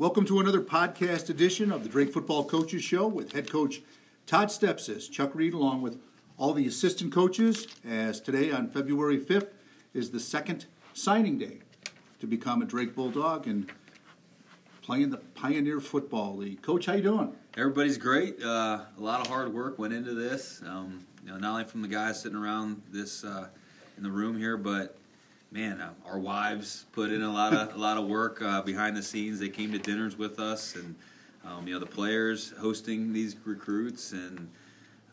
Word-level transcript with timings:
Welcome 0.00 0.26
to 0.26 0.38
another 0.38 0.60
podcast 0.60 1.28
edition 1.28 1.72
of 1.72 1.82
the 1.82 1.88
Drake 1.88 2.12
Football 2.12 2.44
Coaches 2.44 2.84
Show 2.84 3.08
with 3.08 3.32
head 3.32 3.50
coach 3.50 3.80
Todd 4.26 4.46
Stepsis, 4.46 5.10
Chuck 5.10 5.34
Reed, 5.34 5.54
along 5.54 5.82
with 5.82 5.98
all 6.36 6.52
the 6.52 6.68
assistant 6.68 7.12
coaches, 7.12 7.66
as 7.84 8.20
today 8.20 8.52
on 8.52 8.68
February 8.68 9.18
5th 9.18 9.48
is 9.92 10.12
the 10.12 10.20
second 10.20 10.66
signing 10.94 11.36
day 11.36 11.58
to 12.20 12.28
become 12.28 12.62
a 12.62 12.64
Drake 12.64 12.94
Bulldog 12.94 13.48
and 13.48 13.72
play 14.82 15.02
in 15.02 15.10
the 15.10 15.16
Pioneer 15.16 15.80
Football 15.80 16.36
League. 16.36 16.62
Coach, 16.62 16.86
how 16.86 16.92
you 16.92 17.02
doing? 17.02 17.32
Everybody's 17.56 17.98
great. 17.98 18.40
Uh, 18.40 18.82
a 18.96 19.00
lot 19.00 19.20
of 19.20 19.26
hard 19.26 19.52
work 19.52 19.80
went 19.80 19.92
into 19.92 20.14
this. 20.14 20.62
Um, 20.64 21.04
you 21.24 21.32
know, 21.32 21.38
not 21.38 21.50
only 21.50 21.64
from 21.64 21.82
the 21.82 21.88
guys 21.88 22.22
sitting 22.22 22.38
around 22.38 22.82
this 22.92 23.24
uh, 23.24 23.48
in 23.96 24.04
the 24.04 24.12
room 24.12 24.38
here, 24.38 24.56
but 24.56 24.96
man, 25.50 25.80
uh, 25.80 25.92
our 26.04 26.18
wives 26.18 26.84
put 26.92 27.10
in 27.10 27.22
a 27.22 27.32
lot 27.32 27.54
of 27.54 27.74
a 27.74 27.78
lot 27.78 27.96
of 27.96 28.06
work 28.06 28.42
uh, 28.42 28.62
behind 28.62 28.96
the 28.96 29.02
scenes. 29.02 29.38
They 29.40 29.48
came 29.48 29.72
to 29.72 29.78
dinners 29.78 30.16
with 30.16 30.38
us, 30.38 30.76
and 30.76 30.94
um, 31.44 31.66
you 31.66 31.74
know 31.74 31.80
the 31.80 31.86
players 31.86 32.52
hosting 32.58 33.12
these 33.12 33.36
recruits, 33.44 34.12
and 34.12 34.48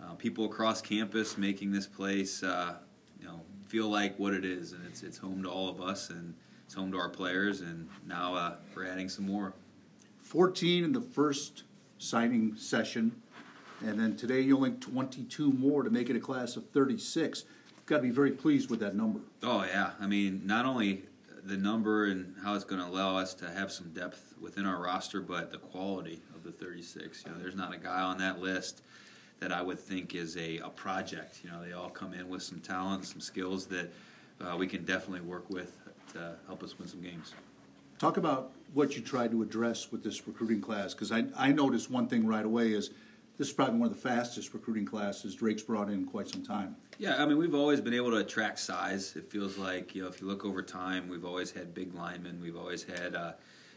uh, 0.04 0.14
people 0.14 0.46
across 0.46 0.82
campus 0.82 1.38
making 1.38 1.72
this 1.72 1.88
place, 1.88 2.44
uh, 2.44 2.76
you 3.20 3.28
know, 3.28 3.42
feel 3.68 3.88
like 3.88 4.18
what 4.20 4.34
it 4.34 4.46
is, 4.46 4.74
and 4.74 4.86
it's 4.86 5.04
it's 5.04 5.18
home 5.18 5.44
to 5.44 5.50
all 5.50 5.70
of 5.70 5.82
us, 5.82 6.10
and 6.10 6.34
it's 6.66 6.74
home 6.74 6.92
to 6.92 6.98
our 6.98 7.10
players, 7.10 7.62
and 7.62 7.88
now 8.06 8.36
uh, 8.36 8.56
we're 8.76 8.86
adding 8.86 9.10
some 9.10 9.26
more. 9.26 9.54
14 10.22 10.84
in 10.84 10.92
the 10.92 11.02
first 11.02 11.64
signing 12.00 12.56
session, 12.58 13.22
and 13.86 14.00
then 14.00 14.16
today 14.18 14.42
you 14.42 14.58
only 14.58 14.72
22 14.72 15.52
more 15.54 15.84
to 15.84 15.90
make 15.90 16.10
it 16.10 16.16
a 16.16 16.20
class 16.20 16.58
of 16.58 16.68
36 16.72 17.46
got 17.86 17.98
to 17.98 18.04
be 18.04 18.10
very 18.10 18.32
pleased 18.32 18.70
with 18.70 18.80
that 18.80 18.96
number. 18.96 19.20
Oh 19.44 19.64
yeah, 19.64 19.92
I 20.00 20.08
mean 20.08 20.42
not 20.46 20.66
only 20.66 21.04
the 21.44 21.58
number 21.58 22.06
and 22.06 22.34
how 22.44 22.56
it's 22.56 22.64
going 22.64 22.82
to 22.82 22.88
allow 22.88 23.18
us 23.18 23.34
to 23.36 23.50
have 23.50 23.72
some 23.72 23.90
depth 23.92 24.34
within 24.42 24.66
our 24.66 24.82
roster, 24.82 25.22
but 25.22 25.52
the 25.52 25.60
quality 25.60 26.20
of 26.34 26.44
the 26.44 26.52
36. 26.52 27.24
You 27.24 27.32
know, 27.32 27.38
there's 27.38 27.56
not 27.56 27.74
a 27.74 27.78
guy 27.78 28.02
on 28.02 28.18
that 28.18 28.40
list 28.40 28.82
that 29.40 29.52
I 29.52 29.62
would 29.62 29.80
think 29.80 30.16
is 30.16 30.38
a, 30.38 30.58
a 30.60 30.70
project. 30.70 31.42
You 31.44 31.52
know, 31.52 31.64
they 31.64 31.74
all 31.74 31.90
come 31.90 32.14
in 32.14 32.30
with 32.30 32.42
some 32.42 32.60
talent, 32.60 33.06
some 33.06 33.22
skills 33.22 33.68
that 33.68 33.92
uh, 34.42 34.56
we 34.58 34.66
can 34.66 34.84
definitely 34.86 35.22
work 35.22 35.48
with 35.50 35.78
to 36.14 36.36
help 36.48 36.64
us 36.64 36.80
win 36.80 36.88
some 36.88 37.02
games. 37.02 37.34
Talk 38.00 38.18
about 38.18 38.52
what 38.74 38.96
you 38.96 39.02
tried 39.02 39.32
to 39.32 39.42
address 39.44 39.92
with 39.92 40.04
this 40.04 40.28
recruiting 40.28 40.62
class, 40.62 40.94
because 40.94 41.12
I, 41.12 41.26
I 41.38 41.52
noticed 41.52 41.92
one 41.92 42.08
thing 42.08 42.26
right 42.26 42.46
away 42.46 42.72
is 42.72 42.90
this 43.38 43.50
is 43.50 43.54
probably 43.54 43.80
one 43.80 43.90
of 43.90 43.96
the 43.96 44.10
fastest 44.10 44.54
recruiting 44.54 44.86
classes 44.86 45.36
Drake's 45.36 45.62
brought 45.62 45.90
in 45.90 46.06
quite 46.06 46.30
some 46.30 46.44
time. 46.44 46.76
Yeah, 46.98 47.22
I 47.22 47.26
mean, 47.26 47.38
we've 47.38 47.56
always 47.56 47.82
been 47.82 47.94
able 47.94 48.12
to 48.12 48.18
attract 48.18 48.60
size. 48.60 49.16
It 49.16 49.30
feels 49.30 49.58
like, 49.58 49.94
you 49.94 50.04
know, 50.04 50.08
if 50.08 50.22
you 50.22 50.28
look 50.28 50.46
over 50.46 50.62
time, 50.62 51.10
we've 51.10 51.26
always 51.26 51.52
had 51.52 51.74
big 51.74 51.94
linemen. 51.94 52.40
We've 52.42 52.56
always 52.56 52.84
had, 52.84 53.16
uh, 53.16 53.34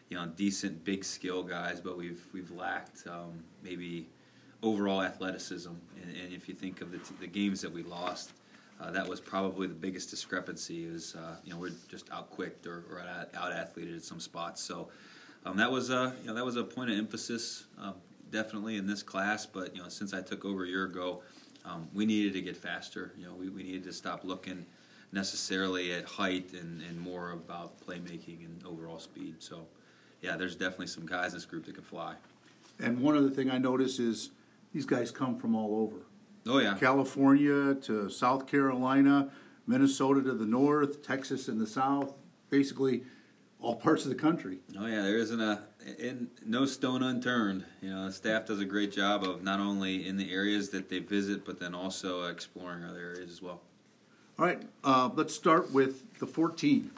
you 0.08 0.16
know, 0.16 0.26
decent 0.26 0.84
big 0.84 1.04
skill 1.04 1.42
guys, 1.42 1.80
but 1.80 1.98
we've 1.98 2.24
we've 2.32 2.50
lacked 2.52 3.06
um, 3.08 3.42
maybe 3.62 4.06
overall 4.62 5.02
athleticism. 5.02 5.70
And, 6.02 6.16
and, 6.16 6.32
if 6.32 6.48
you 6.48 6.54
think 6.54 6.80
of 6.80 6.92
the, 6.92 6.98
t- 6.98 7.14
the 7.20 7.26
games 7.26 7.60
that 7.60 7.72
we 7.72 7.82
lost, 7.82 8.32
uh, 8.80 8.90
that 8.92 9.06
was 9.06 9.20
probably 9.20 9.66
the 9.66 9.74
biggest 9.74 10.10
discrepancy. 10.10 10.84
Is 10.84 11.16
uh, 11.16 11.36
you 11.44 11.52
know 11.52 11.58
we're 11.58 11.72
just 11.88 12.10
out 12.12 12.30
quicked 12.30 12.66
or, 12.66 12.84
or 12.90 13.04
out 13.34 13.52
athleted 13.52 13.96
at 13.96 14.04
some 14.04 14.20
spots. 14.20 14.62
So 14.62 14.88
um, 15.44 15.56
that 15.56 15.70
was 15.70 15.90
a 15.90 16.14
you 16.22 16.28
know 16.28 16.34
that 16.34 16.44
was 16.44 16.56
a 16.56 16.64
point 16.64 16.90
of 16.90 16.96
emphasis 16.96 17.64
um, 17.78 17.94
definitely 18.30 18.76
in 18.76 18.86
this 18.86 19.02
class. 19.02 19.46
But 19.46 19.74
you 19.74 19.82
know 19.82 19.88
since 19.88 20.14
I 20.14 20.22
took 20.22 20.44
over 20.44 20.64
a 20.64 20.68
year 20.68 20.84
ago 20.84 21.22
um, 21.68 21.88
we 21.92 22.06
needed 22.06 22.32
to 22.34 22.40
get 22.40 22.56
faster. 22.56 23.12
You 23.18 23.26
know, 23.26 23.34
we, 23.34 23.48
we 23.48 23.62
needed 23.62 23.84
to 23.84 23.92
stop 23.92 24.24
looking 24.24 24.64
necessarily 25.12 25.92
at 25.92 26.04
height 26.04 26.52
and, 26.52 26.82
and 26.82 26.98
more 26.98 27.32
about 27.32 27.78
playmaking 27.86 28.44
and 28.44 28.62
overall 28.66 28.98
speed. 28.98 29.36
So, 29.38 29.66
yeah, 30.22 30.36
there's 30.36 30.56
definitely 30.56 30.86
some 30.88 31.06
guys 31.06 31.32
in 31.32 31.38
this 31.38 31.44
group 31.44 31.66
that 31.66 31.74
can 31.74 31.84
fly. 31.84 32.14
And 32.80 33.00
one 33.00 33.16
other 33.16 33.30
thing 33.30 33.50
I 33.50 33.58
notice 33.58 33.98
is 33.98 34.30
these 34.72 34.86
guys 34.86 35.10
come 35.10 35.38
from 35.38 35.54
all 35.54 35.82
over. 35.82 35.96
Oh 36.46 36.58
yeah, 36.58 36.74
California 36.78 37.74
to 37.74 38.08
South 38.08 38.46
Carolina, 38.46 39.30
Minnesota 39.66 40.22
to 40.22 40.32
the 40.32 40.46
north, 40.46 41.06
Texas 41.06 41.48
in 41.48 41.58
the 41.58 41.66
south. 41.66 42.14
Basically, 42.48 43.02
all 43.60 43.76
parts 43.76 44.04
of 44.04 44.10
the 44.10 44.16
country. 44.16 44.58
Oh 44.78 44.86
yeah, 44.86 45.02
there 45.02 45.18
isn't 45.18 45.40
a 45.40 45.62
in, 45.98 46.28
no 46.44 46.66
stone 46.66 47.02
unturned. 47.02 47.64
You 47.80 47.90
know, 47.90 48.06
the 48.06 48.12
staff 48.12 48.46
does 48.46 48.60
a 48.60 48.64
great 48.64 48.92
job 48.92 49.24
of 49.24 49.42
not 49.42 49.60
only 49.60 50.06
in 50.06 50.16
the 50.16 50.32
areas 50.32 50.70
that 50.70 50.88
they 50.88 50.98
visit, 50.98 51.44
but 51.44 51.58
then 51.58 51.74
also 51.74 52.26
exploring 52.26 52.84
other 52.84 53.00
areas 53.00 53.30
as 53.30 53.42
well. 53.42 53.60
All 54.38 54.46
right, 54.46 54.62
uh, 54.84 55.10
let's 55.14 55.34
start 55.34 55.72
with 55.72 56.18
the 56.18 56.26
14. 56.26 56.90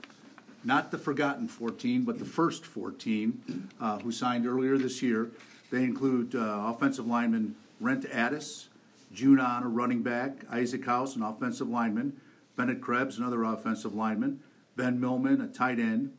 Not 0.62 0.90
the 0.90 0.98
forgotten 0.98 1.48
14, 1.48 2.02
but 2.02 2.18
the 2.18 2.26
first 2.26 2.66
14 2.66 3.70
uh, 3.80 3.98
who 4.00 4.12
signed 4.12 4.46
earlier 4.46 4.76
this 4.76 5.00
year. 5.00 5.30
They 5.70 5.84
include 5.84 6.34
uh, 6.34 6.74
offensive 6.74 7.06
lineman 7.06 7.54
Rent 7.80 8.04
Addis, 8.12 8.68
June 9.12 9.40
on 9.40 9.62
a 9.62 9.68
running 9.68 10.02
back, 10.02 10.44
Isaac 10.50 10.84
House, 10.84 11.16
an 11.16 11.22
offensive 11.22 11.68
lineman, 11.68 12.20
Bennett 12.56 12.82
Krebs, 12.82 13.16
another 13.16 13.42
offensive 13.42 13.94
lineman, 13.94 14.40
Ben 14.76 15.00
Millman, 15.00 15.40
a 15.40 15.46
tight 15.46 15.78
end, 15.78 16.12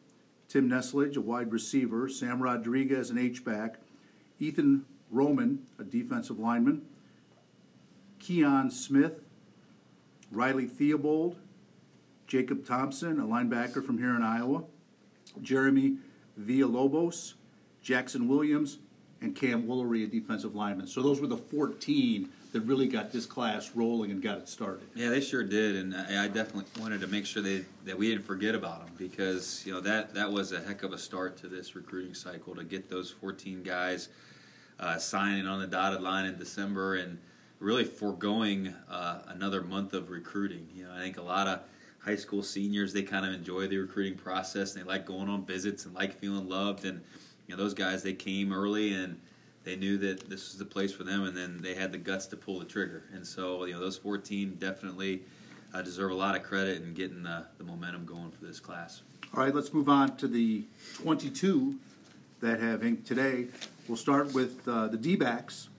Tim 0.51 0.69
Neslage, 0.69 1.15
a 1.15 1.21
wide 1.21 1.53
receiver, 1.53 2.09
Sam 2.09 2.43
Rodriguez, 2.43 3.09
an 3.09 3.17
H-back, 3.17 3.77
Ethan 4.37 4.85
Roman, 5.09 5.65
a 5.79 5.83
defensive 5.85 6.39
lineman, 6.39 6.81
Keon 8.19 8.69
Smith, 8.69 9.21
Riley 10.29 10.65
Theobald, 10.65 11.37
Jacob 12.27 12.65
Thompson, 12.65 13.21
a 13.21 13.23
linebacker 13.23 13.85
from 13.85 13.97
here 13.97 14.13
in 14.13 14.23
Iowa, 14.23 14.63
Jeremy 15.41 15.95
Villalobos, 16.37 17.35
Jackson 17.81 18.27
Williams, 18.27 18.79
and 19.21 19.33
Cam 19.33 19.63
Woolery, 19.67 20.03
a 20.03 20.07
defensive 20.07 20.53
lineman. 20.53 20.85
So 20.85 21.01
those 21.01 21.21
were 21.21 21.27
the 21.27 21.37
14 21.37 22.29
that 22.51 22.61
really 22.61 22.87
got 22.87 23.11
this 23.11 23.25
class 23.25 23.71
rolling 23.75 24.11
and 24.11 24.21
got 24.21 24.37
it 24.37 24.49
started. 24.49 24.87
Yeah, 24.93 25.09
they 25.09 25.21
sure 25.21 25.43
did, 25.43 25.77
and 25.77 25.95
I 25.95 26.27
definitely 26.27 26.65
wanted 26.81 27.01
to 27.01 27.07
make 27.07 27.25
sure 27.25 27.41
they 27.41 27.65
that 27.85 27.97
we 27.97 28.09
didn't 28.09 28.25
forget 28.25 28.55
about 28.55 28.85
them 28.85 28.95
because 28.97 29.63
you 29.65 29.73
know 29.73 29.79
that 29.81 30.13
that 30.13 30.31
was 30.31 30.51
a 30.51 30.61
heck 30.61 30.83
of 30.83 30.93
a 30.93 30.97
start 30.97 31.37
to 31.37 31.47
this 31.47 31.75
recruiting 31.75 32.13
cycle 32.13 32.55
to 32.55 32.63
get 32.63 32.89
those 32.89 33.09
14 33.09 33.63
guys 33.63 34.09
uh, 34.79 34.97
signing 34.97 35.47
on 35.47 35.59
the 35.59 35.67
dotted 35.67 36.01
line 36.01 36.25
in 36.25 36.37
December 36.37 36.95
and 36.95 37.17
really 37.59 37.85
foregoing 37.85 38.73
uh, 38.89 39.21
another 39.27 39.61
month 39.61 39.93
of 39.93 40.09
recruiting. 40.09 40.67
You 40.75 40.85
know, 40.85 40.93
I 40.93 40.99
think 40.99 41.17
a 41.17 41.21
lot 41.21 41.47
of 41.47 41.61
high 41.99 42.15
school 42.15 42.43
seniors 42.43 42.91
they 42.91 43.03
kind 43.03 43.25
of 43.25 43.31
enjoy 43.33 43.67
the 43.67 43.77
recruiting 43.77 44.17
process 44.17 44.75
and 44.75 44.83
they 44.83 44.87
like 44.87 45.05
going 45.05 45.29
on 45.29 45.45
visits 45.45 45.85
and 45.85 45.93
like 45.93 46.17
feeling 46.19 46.49
loved 46.49 46.83
and 46.83 46.99
you 47.47 47.55
know 47.55 47.61
those 47.61 47.75
guys 47.75 48.01
they 48.01 48.13
came 48.13 48.51
early 48.51 48.93
and 48.93 49.19
they 49.63 49.75
knew 49.75 49.97
that 49.99 50.29
this 50.29 50.49
was 50.49 50.57
the 50.57 50.65
place 50.65 50.91
for 50.91 51.03
them, 51.03 51.23
and 51.23 51.37
then 51.37 51.59
they 51.61 51.75
had 51.75 51.91
the 51.91 51.97
guts 51.97 52.25
to 52.27 52.37
pull 52.37 52.59
the 52.59 52.65
trigger. 52.65 53.03
And 53.13 53.25
so, 53.25 53.65
you 53.65 53.73
know, 53.73 53.79
those 53.79 53.97
14 53.97 54.55
definitely 54.59 55.21
uh, 55.73 55.81
deserve 55.81 56.11
a 56.11 56.15
lot 56.15 56.35
of 56.35 56.43
credit 56.43 56.81
in 56.81 56.93
getting 56.93 57.23
the, 57.23 57.45
the 57.57 57.63
momentum 57.63 58.05
going 58.05 58.31
for 58.31 58.45
this 58.45 58.59
class. 58.59 59.01
All 59.35 59.43
right, 59.43 59.53
let's 59.53 59.73
move 59.73 59.87
on 59.87 60.17
to 60.17 60.27
the 60.27 60.63
22 60.95 61.75
that 62.41 62.59
have 62.59 62.83
inked 62.83 63.05
today. 63.05 63.47
We'll 63.87 63.97
start 63.97 64.33
with 64.33 64.67
uh, 64.67 64.87
the 64.87 64.97
D 64.97 65.15
backs 65.15 65.69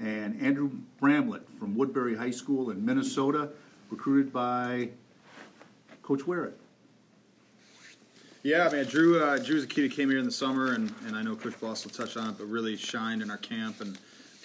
and 0.00 0.40
Andrew 0.40 0.70
Bramlett 1.00 1.48
from 1.58 1.76
Woodbury 1.76 2.16
High 2.16 2.30
School 2.30 2.70
in 2.70 2.84
Minnesota, 2.84 3.50
recruited 3.90 4.32
by 4.32 4.90
Coach 6.02 6.20
Werrett. 6.20 6.54
Yeah, 8.42 8.68
man. 8.70 8.86
Drew, 8.86 9.22
uh, 9.22 9.38
Drew's 9.38 9.64
a 9.64 9.66
kid 9.68 9.82
who 9.82 9.88
came 9.88 10.10
here 10.10 10.18
in 10.18 10.24
the 10.24 10.32
summer, 10.32 10.72
and, 10.72 10.92
and 11.06 11.14
I 11.14 11.22
know 11.22 11.36
Coach 11.36 11.58
Bloss 11.60 11.84
will 11.84 11.92
touch 11.92 12.16
on 12.16 12.30
it, 12.30 12.38
but 12.38 12.46
really 12.46 12.76
shined 12.76 13.22
in 13.22 13.30
our 13.30 13.36
camp 13.36 13.80
and 13.80 13.96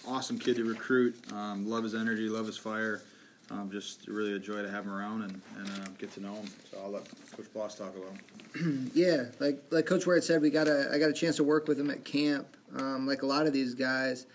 awesome 0.07 0.37
kid 0.37 0.57
to 0.57 0.63
recruit. 0.63 1.15
Um, 1.33 1.67
love 1.67 1.83
his 1.83 1.95
energy, 1.95 2.29
love 2.29 2.45
his 2.45 2.57
fire. 2.57 3.01
Um, 3.49 3.71
just 3.71 4.07
really 4.07 4.33
a 4.33 4.39
joy 4.39 4.61
to 4.61 4.69
have 4.69 4.85
him 4.85 4.91
around 4.91 5.23
and, 5.23 5.41
and 5.57 5.67
uh, 5.69 5.89
get 5.97 6.11
to 6.13 6.19
know 6.19 6.33
him. 6.33 6.47
So 6.69 6.79
I'll 6.83 6.91
let 6.91 7.05
Coach 7.35 7.51
Bloss 7.53 7.75
talk 7.75 7.93
about 7.95 8.11
him. 8.55 8.91
yeah, 8.93 9.25
like 9.39 9.63
like 9.71 9.85
Coach 9.85 10.05
Ward 10.05 10.23
said, 10.23 10.41
we 10.41 10.49
got 10.49 10.67
a 10.67 10.89
I 10.93 10.99
got 10.99 11.09
a 11.09 11.13
chance 11.13 11.37
to 11.37 11.43
work 11.43 11.67
with 11.67 11.79
him 11.79 11.89
at 11.89 12.03
camp. 12.03 12.45
Um, 12.75 13.07
like 13.07 13.21
a 13.21 13.25
lot 13.25 13.47
of 13.47 13.53
these 13.53 13.73
guys, 13.73 14.25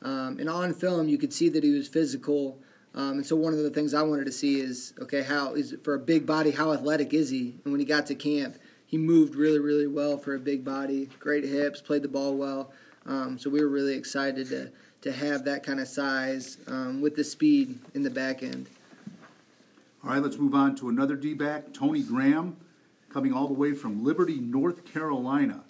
um, 0.00 0.38
and 0.40 0.48
on 0.48 0.72
film 0.72 1.08
you 1.08 1.18
could 1.18 1.32
see 1.32 1.50
that 1.50 1.62
he 1.62 1.70
was 1.70 1.88
physical. 1.88 2.58
Um, 2.94 3.12
and 3.18 3.26
so 3.26 3.36
one 3.36 3.52
of 3.52 3.58
the 3.58 3.70
things 3.70 3.92
I 3.92 4.02
wanted 4.02 4.24
to 4.26 4.32
see 4.32 4.60
is 4.60 4.94
okay, 4.98 5.22
how 5.22 5.54
is 5.54 5.76
for 5.82 5.94
a 5.94 5.98
big 5.98 6.24
body, 6.24 6.50
how 6.50 6.72
athletic 6.72 7.12
is 7.12 7.28
he? 7.28 7.56
And 7.64 7.72
when 7.72 7.80
he 7.80 7.86
got 7.86 8.06
to 8.06 8.14
camp, 8.14 8.56
he 8.94 8.98
moved 8.98 9.34
really, 9.34 9.58
really 9.58 9.88
well 9.88 10.16
for 10.16 10.36
a 10.36 10.38
big 10.38 10.64
body, 10.64 11.10
great 11.18 11.42
hips, 11.42 11.80
played 11.80 12.02
the 12.02 12.08
ball 12.08 12.36
well. 12.36 12.70
Um, 13.06 13.36
so 13.36 13.50
we 13.50 13.60
were 13.60 13.68
really 13.68 13.96
excited 13.96 14.48
to 14.50 14.70
to 15.00 15.10
have 15.10 15.44
that 15.46 15.64
kind 15.64 15.80
of 15.80 15.88
size 15.88 16.58
um, 16.68 17.00
with 17.00 17.16
the 17.16 17.24
speed 17.24 17.76
in 17.94 18.04
the 18.04 18.10
back 18.10 18.44
end. 18.44 18.68
All 20.04 20.10
right, 20.10 20.22
let's 20.22 20.38
move 20.38 20.54
on 20.54 20.76
to 20.76 20.90
another 20.90 21.16
D 21.16 21.34
back, 21.34 21.74
Tony 21.74 22.04
Graham, 22.04 22.56
coming 23.10 23.32
all 23.32 23.48
the 23.48 23.54
way 23.54 23.72
from 23.72 24.04
Liberty, 24.04 24.38
North 24.38 24.84
Carolina. 24.84 25.64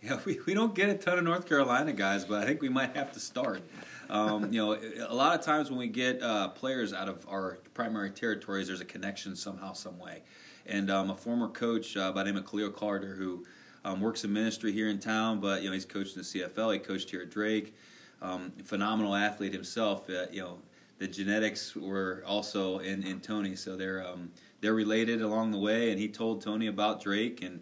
Yeah, 0.00 0.20
we, 0.24 0.38
we 0.46 0.54
don't 0.54 0.74
get 0.74 0.88
a 0.88 0.94
ton 0.94 1.18
of 1.18 1.24
North 1.24 1.48
Carolina 1.48 1.92
guys, 1.92 2.24
but 2.24 2.44
I 2.44 2.46
think 2.46 2.62
we 2.62 2.68
might 2.68 2.94
have 2.94 3.10
to 3.14 3.18
start. 3.18 3.60
Um, 4.08 4.52
you 4.52 4.64
know, 4.64 4.78
a 5.08 5.14
lot 5.14 5.36
of 5.36 5.44
times 5.44 5.68
when 5.68 5.80
we 5.80 5.88
get 5.88 6.22
uh, 6.22 6.50
players 6.50 6.92
out 6.92 7.08
of 7.08 7.26
our 7.28 7.58
primary 7.74 8.10
territories, 8.10 8.68
there's 8.68 8.80
a 8.80 8.84
connection 8.84 9.34
somehow, 9.34 9.72
some 9.72 9.98
way 9.98 10.22
and 10.68 10.90
um, 10.90 11.10
a 11.10 11.16
former 11.16 11.48
coach 11.48 11.96
uh, 11.96 12.12
by 12.12 12.22
the 12.22 12.30
name 12.30 12.38
of 12.38 12.50
Khalil 12.50 12.70
Carter, 12.70 13.14
who 13.14 13.44
Um, 13.86 14.00
works 14.00 14.24
in 14.24 14.32
ministry 14.32 14.72
here 14.72 14.88
in 14.88 14.98
town, 14.98 15.38
but 15.38 15.62
you 15.62 15.68
know 15.68 15.74
he's 15.74 15.84
coached 15.84 16.16
in 16.16 16.22
the 16.22 16.26
CFL. 16.26 16.72
He 16.72 16.80
coached 16.80 17.08
here 17.08 17.22
at 17.22 17.30
Drake. 17.30 17.72
Um, 18.20 18.50
phenomenal 18.64 19.14
athlete 19.14 19.52
himself. 19.52 20.10
Uh, 20.10 20.26
you 20.32 20.42
know 20.42 20.58
the 20.98 21.06
genetics 21.06 21.76
were 21.76 22.24
also 22.26 22.80
in, 22.80 23.04
in 23.04 23.20
Tony, 23.20 23.54
so 23.54 23.76
they're 23.76 24.04
um, 24.04 24.32
they're 24.60 24.74
related 24.74 25.22
along 25.22 25.52
the 25.52 25.58
way. 25.58 25.90
And 25.92 26.00
he 26.00 26.08
told 26.08 26.42
Tony 26.42 26.66
about 26.66 27.00
Drake, 27.00 27.44
and 27.44 27.60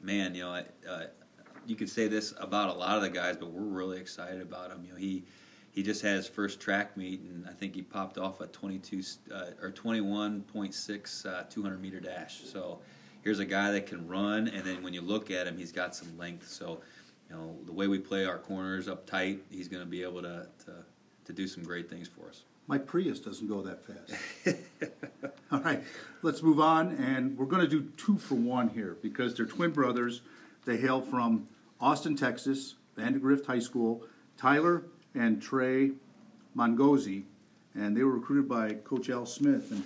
man, 0.00 0.34
you 0.34 0.42
know, 0.42 0.64
uh, 0.90 1.04
you 1.64 1.76
could 1.76 1.88
say 1.90 2.08
this 2.08 2.34
about 2.40 2.74
a 2.74 2.76
lot 2.76 2.96
of 2.96 3.02
the 3.02 3.10
guys, 3.10 3.36
but 3.36 3.52
we're 3.52 3.62
really 3.62 4.00
excited 4.00 4.42
about 4.42 4.72
him. 4.72 4.82
You 4.84 4.92
know, 4.92 4.98
he 4.98 5.22
he 5.72 5.82
just 5.82 6.02
had 6.02 6.16
his 6.16 6.28
first 6.28 6.60
track 6.60 6.96
meet, 6.96 7.20
and 7.22 7.46
I 7.48 7.52
think 7.52 7.74
he 7.74 7.82
popped 7.82 8.18
off 8.18 8.40
a 8.40 8.46
22 8.46 9.02
uh, 9.32 9.44
or 9.60 9.70
21.6 9.70 11.26
uh, 11.26 11.42
200 11.48 11.80
meter 11.80 11.98
dash. 11.98 12.42
So 12.44 12.78
here's 13.22 13.38
a 13.38 13.46
guy 13.46 13.72
that 13.72 13.86
can 13.86 14.06
run, 14.06 14.48
and 14.48 14.64
then 14.64 14.82
when 14.82 14.92
you 14.92 15.00
look 15.00 15.30
at 15.30 15.46
him, 15.46 15.56
he's 15.56 15.72
got 15.72 15.96
some 15.96 16.16
length. 16.18 16.48
So 16.48 16.80
you 17.30 17.36
know, 17.36 17.56
the 17.64 17.72
way 17.72 17.86
we 17.86 17.98
play 17.98 18.26
our 18.26 18.38
corners 18.38 18.86
up 18.86 19.06
tight, 19.06 19.42
he's 19.50 19.68
going 19.68 19.82
to 19.82 19.88
be 19.88 20.02
able 20.02 20.22
to, 20.22 20.46
to 20.66 20.72
to 21.24 21.32
do 21.32 21.46
some 21.46 21.62
great 21.62 21.88
things 21.88 22.08
for 22.08 22.28
us. 22.28 22.42
My 22.66 22.78
Prius 22.78 23.20
doesn't 23.20 23.48
go 23.48 23.62
that 23.62 23.84
fast. 23.84 24.58
All 25.52 25.60
right, 25.60 25.82
let's 26.22 26.42
move 26.42 26.60
on, 26.60 26.92
and 26.96 27.36
we're 27.36 27.46
going 27.46 27.62
to 27.62 27.68
do 27.68 27.88
two 27.96 28.18
for 28.18 28.34
one 28.34 28.68
here 28.68 28.96
because 29.02 29.34
they're 29.34 29.46
twin 29.46 29.70
brothers. 29.70 30.20
They 30.64 30.76
hail 30.76 31.00
from 31.00 31.48
Austin, 31.80 32.16
Texas, 32.16 32.74
Vandegrift 32.96 33.46
High 33.46 33.58
School. 33.58 34.04
Tyler 34.36 34.84
and 35.14 35.40
Trey 35.42 35.92
Mongozi, 36.56 37.24
and 37.74 37.96
they 37.96 38.02
were 38.02 38.12
recruited 38.12 38.48
by 38.48 38.74
Coach 38.74 39.10
Al 39.10 39.26
Smith. 39.26 39.70
And 39.70 39.84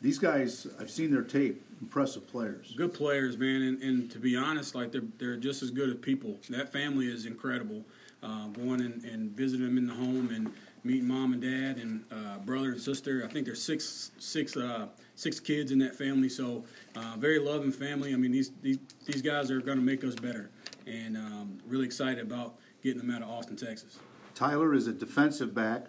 these 0.00 0.18
guys, 0.18 0.66
I've 0.80 0.90
seen 0.90 1.10
their 1.10 1.22
tape. 1.22 1.62
Impressive 1.80 2.26
players. 2.28 2.72
Good 2.76 2.94
players, 2.94 3.36
man, 3.36 3.60
and, 3.60 3.82
and 3.82 4.10
to 4.12 4.18
be 4.18 4.36
honest, 4.36 4.74
like 4.74 4.92
they're 4.92 5.02
they're 5.18 5.36
just 5.36 5.62
as 5.62 5.70
good 5.70 5.90
as 5.90 5.96
people. 5.96 6.38
That 6.48 6.72
family 6.72 7.06
is 7.06 7.26
incredible. 7.26 7.84
Uh, 8.22 8.46
going 8.48 8.80
and, 8.80 9.04
and 9.04 9.32
visiting 9.32 9.66
them 9.66 9.76
in 9.76 9.86
the 9.86 9.92
home 9.92 10.30
and 10.32 10.50
meeting 10.82 11.06
mom 11.06 11.34
and 11.34 11.42
dad 11.42 11.76
and 11.76 12.04
uh, 12.10 12.38
brother 12.38 12.72
and 12.72 12.80
sister. 12.80 13.22
I 13.22 13.30
think 13.30 13.44
there's 13.44 13.62
six 13.62 14.12
six 14.18 14.56
uh, 14.56 14.86
six 15.14 15.40
kids 15.40 15.72
in 15.72 15.78
that 15.80 15.94
family, 15.94 16.28
so 16.28 16.64
uh, 16.96 17.16
very 17.18 17.38
loving 17.38 17.72
family. 17.72 18.14
I 18.14 18.16
mean, 18.16 18.32
these 18.32 18.50
these 18.62 18.78
these 19.04 19.20
guys 19.20 19.50
are 19.50 19.60
going 19.60 19.78
to 19.78 19.84
make 19.84 20.04
us 20.04 20.14
better, 20.14 20.50
and 20.86 21.16
um, 21.16 21.58
really 21.66 21.84
excited 21.84 22.22
about 22.22 22.54
getting 22.82 22.98
them 22.98 23.10
out 23.10 23.22
of 23.22 23.28
Austin, 23.28 23.56
Texas. 23.56 23.98
Tyler 24.34 24.74
is 24.74 24.86
a 24.86 24.92
defensive 24.92 25.54
back, 25.54 25.86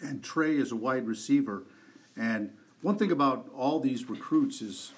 and 0.00 0.22
Trey 0.22 0.56
is 0.56 0.72
a 0.72 0.76
wide 0.76 1.06
receiver. 1.06 1.64
And 2.16 2.50
one 2.80 2.96
thing 2.96 3.12
about 3.12 3.48
all 3.56 3.78
these 3.78 4.08
recruits 4.08 4.60
is 4.60 4.92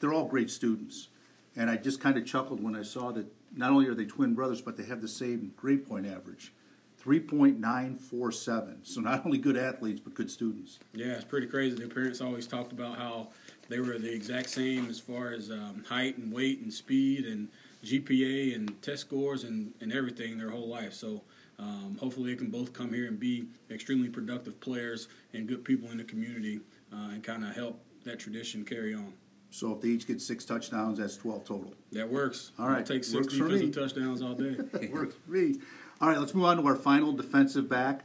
they're 0.00 0.12
all 0.12 0.24
great 0.24 0.50
students. 0.50 1.08
And 1.56 1.68
I 1.68 1.76
just 1.76 2.00
kind 2.00 2.16
of 2.16 2.24
chuckled 2.24 2.62
when 2.62 2.74
I 2.74 2.82
saw 2.82 3.12
that 3.12 3.26
not 3.54 3.70
only 3.70 3.86
are 3.88 3.94
they 3.94 4.04
twin 4.04 4.34
brothers, 4.34 4.60
but 4.60 4.76
they 4.76 4.84
have 4.84 5.00
the 5.00 5.08
same 5.08 5.52
grade 5.56 5.88
point 5.88 6.06
average. 6.06 6.52
3.947. 7.04 8.76
So 8.82 9.00
not 9.00 9.24
only 9.24 9.38
good 9.38 9.56
athletes, 9.56 10.00
but 10.00 10.14
good 10.14 10.30
students. 10.30 10.78
Yeah, 10.92 11.12
it's 11.12 11.24
pretty 11.24 11.46
crazy. 11.46 11.76
Their 11.76 11.88
parents 11.88 12.20
always 12.20 12.46
talked 12.46 12.72
about 12.72 12.96
how 12.96 13.28
they 13.68 13.80
were 13.80 13.98
the 13.98 14.12
exact 14.12 14.50
same 14.50 14.88
as 14.88 14.98
far 14.98 15.30
as 15.30 15.50
um, 15.50 15.84
height 15.88 16.18
and 16.18 16.32
weight 16.32 16.60
and 16.60 16.72
speed 16.72 17.24
and 17.24 17.48
GPA 17.84 18.54
and 18.56 18.80
test 18.82 19.02
scores 19.02 19.44
and, 19.44 19.72
and 19.80 19.92
everything 19.92 20.38
their 20.38 20.50
whole 20.50 20.68
life. 20.68 20.92
So 20.92 21.22
um, 21.58 21.96
hopefully, 22.00 22.30
they 22.32 22.36
can 22.36 22.50
both 22.50 22.72
come 22.72 22.92
here 22.92 23.06
and 23.06 23.18
be 23.18 23.46
extremely 23.70 24.08
productive 24.08 24.60
players 24.60 25.08
and 25.32 25.46
good 25.48 25.64
people 25.64 25.90
in 25.90 25.98
the 25.98 26.04
community 26.04 26.60
uh, 26.92 27.10
and 27.10 27.22
kind 27.24 27.44
of 27.44 27.54
help 27.54 27.80
that 28.04 28.18
tradition 28.18 28.64
carry 28.64 28.94
on. 28.94 29.12
So 29.50 29.72
if 29.72 29.80
they 29.80 29.88
each 29.88 30.06
get 30.06 30.20
six 30.20 30.44
touchdowns, 30.44 30.98
that's 30.98 31.16
12 31.16 31.44
total. 31.44 31.74
That 31.92 32.08
works. 32.08 32.52
All 32.58 32.68
right. 32.68 32.78
I'll 32.78 32.84
take 32.84 33.02
six 33.02 33.28
defensive 33.28 33.74
touchdowns 33.74 34.22
all 34.22 34.34
day. 34.34 34.56
works 34.92 35.14
for 35.24 35.30
me. 35.30 35.56
All 36.00 36.08
right, 36.08 36.18
let's 36.18 36.32
move 36.34 36.44
on 36.44 36.58
to 36.58 36.66
our 36.66 36.76
final 36.76 37.12
defensive 37.12 37.68
back, 37.68 38.04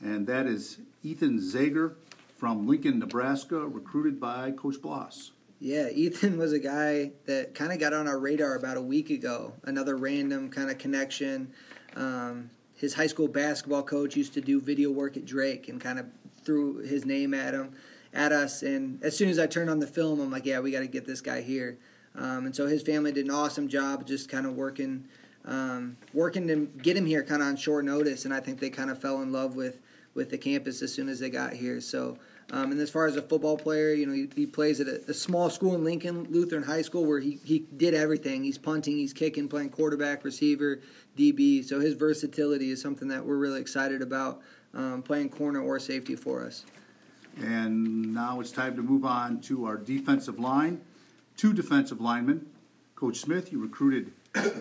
and 0.00 0.26
that 0.26 0.46
is 0.46 0.78
Ethan 1.02 1.38
Zager 1.38 1.94
from 2.36 2.66
Lincoln, 2.66 2.98
Nebraska, 2.98 3.66
recruited 3.66 4.20
by 4.20 4.50
Coach 4.50 4.82
Bloss. 4.82 5.30
Yeah, 5.58 5.88
Ethan 5.90 6.36
was 6.36 6.52
a 6.52 6.58
guy 6.58 7.12
that 7.24 7.54
kind 7.54 7.72
of 7.72 7.78
got 7.78 7.94
on 7.94 8.06
our 8.06 8.18
radar 8.18 8.56
about 8.56 8.76
a 8.76 8.82
week 8.82 9.08
ago. 9.08 9.54
Another 9.64 9.96
random 9.96 10.50
kind 10.50 10.70
of 10.70 10.76
connection. 10.76 11.52
Um, 11.96 12.50
his 12.80 12.94
high 12.94 13.06
school 13.06 13.28
basketball 13.28 13.82
coach 13.82 14.16
used 14.16 14.32
to 14.32 14.40
do 14.40 14.58
video 14.58 14.90
work 14.90 15.18
at 15.18 15.26
Drake 15.26 15.68
and 15.68 15.78
kind 15.78 15.98
of 15.98 16.06
threw 16.42 16.78
his 16.78 17.04
name 17.04 17.34
at 17.34 17.52
him, 17.52 17.74
at 18.14 18.32
us. 18.32 18.62
And 18.62 19.02
as 19.04 19.14
soon 19.14 19.28
as 19.28 19.38
I 19.38 19.46
turned 19.46 19.68
on 19.68 19.80
the 19.80 19.86
film, 19.86 20.18
I'm 20.18 20.30
like, 20.30 20.46
yeah, 20.46 20.60
we 20.60 20.70
got 20.70 20.80
to 20.80 20.86
get 20.86 21.04
this 21.04 21.20
guy 21.20 21.42
here. 21.42 21.78
Um, 22.14 22.46
and 22.46 22.56
so 22.56 22.66
his 22.66 22.82
family 22.82 23.12
did 23.12 23.26
an 23.26 23.32
awesome 23.32 23.68
job, 23.68 24.06
just 24.06 24.30
kind 24.30 24.46
of 24.46 24.54
working, 24.54 25.06
um, 25.44 25.96
working 26.12 26.46
to 26.48 26.66
get 26.82 26.96
him 26.96 27.06
here, 27.06 27.22
kind 27.22 27.42
of 27.42 27.48
on 27.48 27.56
short 27.56 27.84
notice. 27.84 28.24
And 28.24 28.34
I 28.34 28.40
think 28.40 28.60
they 28.60 28.70
kind 28.70 28.90
of 28.90 29.00
fell 29.00 29.22
in 29.22 29.32
love 29.32 29.56
with 29.56 29.80
with 30.12 30.30
the 30.30 30.38
campus 30.38 30.82
as 30.82 30.92
soon 30.92 31.08
as 31.08 31.20
they 31.20 31.30
got 31.30 31.52
here. 31.52 31.80
So. 31.80 32.18
Um, 32.52 32.72
and 32.72 32.80
as 32.80 32.90
far 32.90 33.06
as 33.06 33.14
a 33.14 33.22
football 33.22 33.56
player, 33.56 33.94
you 33.94 34.06
know, 34.06 34.12
he, 34.12 34.28
he 34.34 34.44
plays 34.44 34.80
at 34.80 34.88
a, 34.88 35.00
a, 35.08 35.14
small 35.14 35.50
school 35.50 35.76
in 35.76 35.84
Lincoln, 35.84 36.26
Lutheran 36.30 36.64
High 36.64 36.82
School, 36.82 37.06
where 37.06 37.20
he, 37.20 37.38
he 37.44 37.60
did 37.76 37.94
everything. 37.94 38.42
He's 38.42 38.58
punting, 38.58 38.96
he's 38.96 39.12
kicking, 39.12 39.48
playing 39.48 39.70
quarterback, 39.70 40.24
receiver, 40.24 40.80
DB. 41.16 41.64
So 41.64 41.78
his 41.78 41.94
versatility 41.94 42.72
is 42.72 42.82
something 42.82 43.06
that 43.06 43.24
we're 43.24 43.36
really 43.36 43.60
excited 43.60 44.02
about 44.02 44.40
um, 44.74 45.02
playing 45.02 45.28
corner 45.28 45.60
or 45.60 45.78
safety 45.78 46.16
for 46.16 46.44
us. 46.44 46.64
And 47.38 48.12
now 48.12 48.40
it's 48.40 48.50
time 48.50 48.74
to 48.76 48.82
move 48.82 49.04
on 49.04 49.40
to 49.42 49.64
our 49.66 49.76
defensive 49.76 50.38
line. 50.38 50.80
Two 51.36 51.52
defensive 51.52 52.00
linemen. 52.00 52.46
Coach 52.96 53.18
Smith, 53.18 53.52
you 53.52 53.60
recruited 53.60 54.12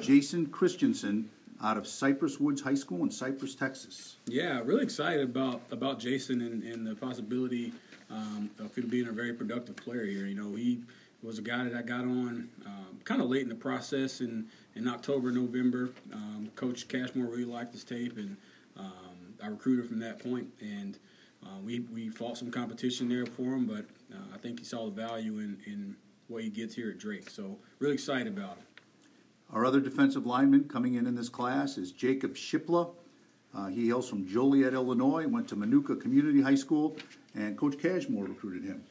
Jason 0.01 0.47
Christensen 0.47 1.29
out 1.61 1.77
of 1.77 1.87
Cypress 1.87 2.39
Woods 2.39 2.61
High 2.61 2.75
School 2.75 3.03
in 3.03 3.11
Cypress, 3.11 3.55
Texas. 3.55 4.17
Yeah, 4.25 4.61
really 4.63 4.83
excited 4.83 5.23
about 5.23 5.61
about 5.71 5.99
Jason 5.99 6.41
and, 6.41 6.63
and 6.63 6.87
the 6.87 6.95
possibility 6.95 7.73
um, 8.09 8.49
of 8.59 8.75
him 8.75 8.87
being 8.87 9.07
a 9.07 9.11
very 9.11 9.33
productive 9.33 9.75
player 9.75 10.05
here. 10.05 10.25
You 10.25 10.35
know, 10.35 10.55
he 10.55 10.81
was 11.21 11.37
a 11.37 11.41
guy 11.41 11.63
that 11.63 11.75
I 11.75 11.81
got 11.81 12.01
on 12.01 12.49
um, 12.65 12.99
kind 13.03 13.21
of 13.21 13.29
late 13.29 13.43
in 13.43 13.49
the 13.49 13.55
process, 13.55 14.21
and 14.21 14.47
in 14.75 14.87
October, 14.87 15.31
November. 15.31 15.91
Um, 16.13 16.49
Coach 16.55 16.87
Cashmore 16.87 17.27
really 17.27 17.45
liked 17.45 17.73
his 17.73 17.83
tape, 17.83 18.17
and 18.17 18.37
um, 18.77 19.35
I 19.43 19.47
recruited 19.47 19.87
from 19.87 19.99
that 19.99 20.19
point. 20.19 20.47
And 20.61 20.97
uh, 21.43 21.59
we 21.63 21.81
we 21.81 22.09
fought 22.09 22.37
some 22.37 22.51
competition 22.51 23.09
there 23.09 23.25
for 23.25 23.55
him, 23.55 23.65
but 23.65 23.85
uh, 24.15 24.33
I 24.33 24.37
think 24.37 24.59
he 24.59 24.65
saw 24.65 24.85
the 24.85 24.91
value 24.91 25.39
in, 25.39 25.57
in 25.65 25.95
what 26.27 26.43
he 26.43 26.49
gets 26.49 26.75
here 26.75 26.89
at 26.91 26.99
Drake. 26.99 27.29
So 27.29 27.57
really 27.79 27.95
excited 27.95 28.27
about 28.27 28.57
him. 28.57 28.63
Our 29.51 29.65
other 29.65 29.79
defensive 29.79 30.25
lineman 30.25 30.65
coming 30.65 30.95
in 30.95 31.07
in 31.07 31.15
this 31.15 31.29
class 31.29 31.77
is 31.77 31.91
Jacob 31.91 32.35
Shipla. 32.35 32.91
Uh, 33.55 33.67
he 33.67 33.87
hails 33.87 34.07
from 34.07 34.27
Joliet, 34.27 34.73
Illinois, 34.73 35.27
went 35.27 35.47
to 35.49 35.55
Minooka 35.55 35.99
Community 35.99 36.41
High 36.41 36.55
School, 36.55 36.97
and 37.33 37.57
Coach 37.57 37.79
Cashmore 37.79 38.25
recruited 38.25 38.63
him. 38.63 38.83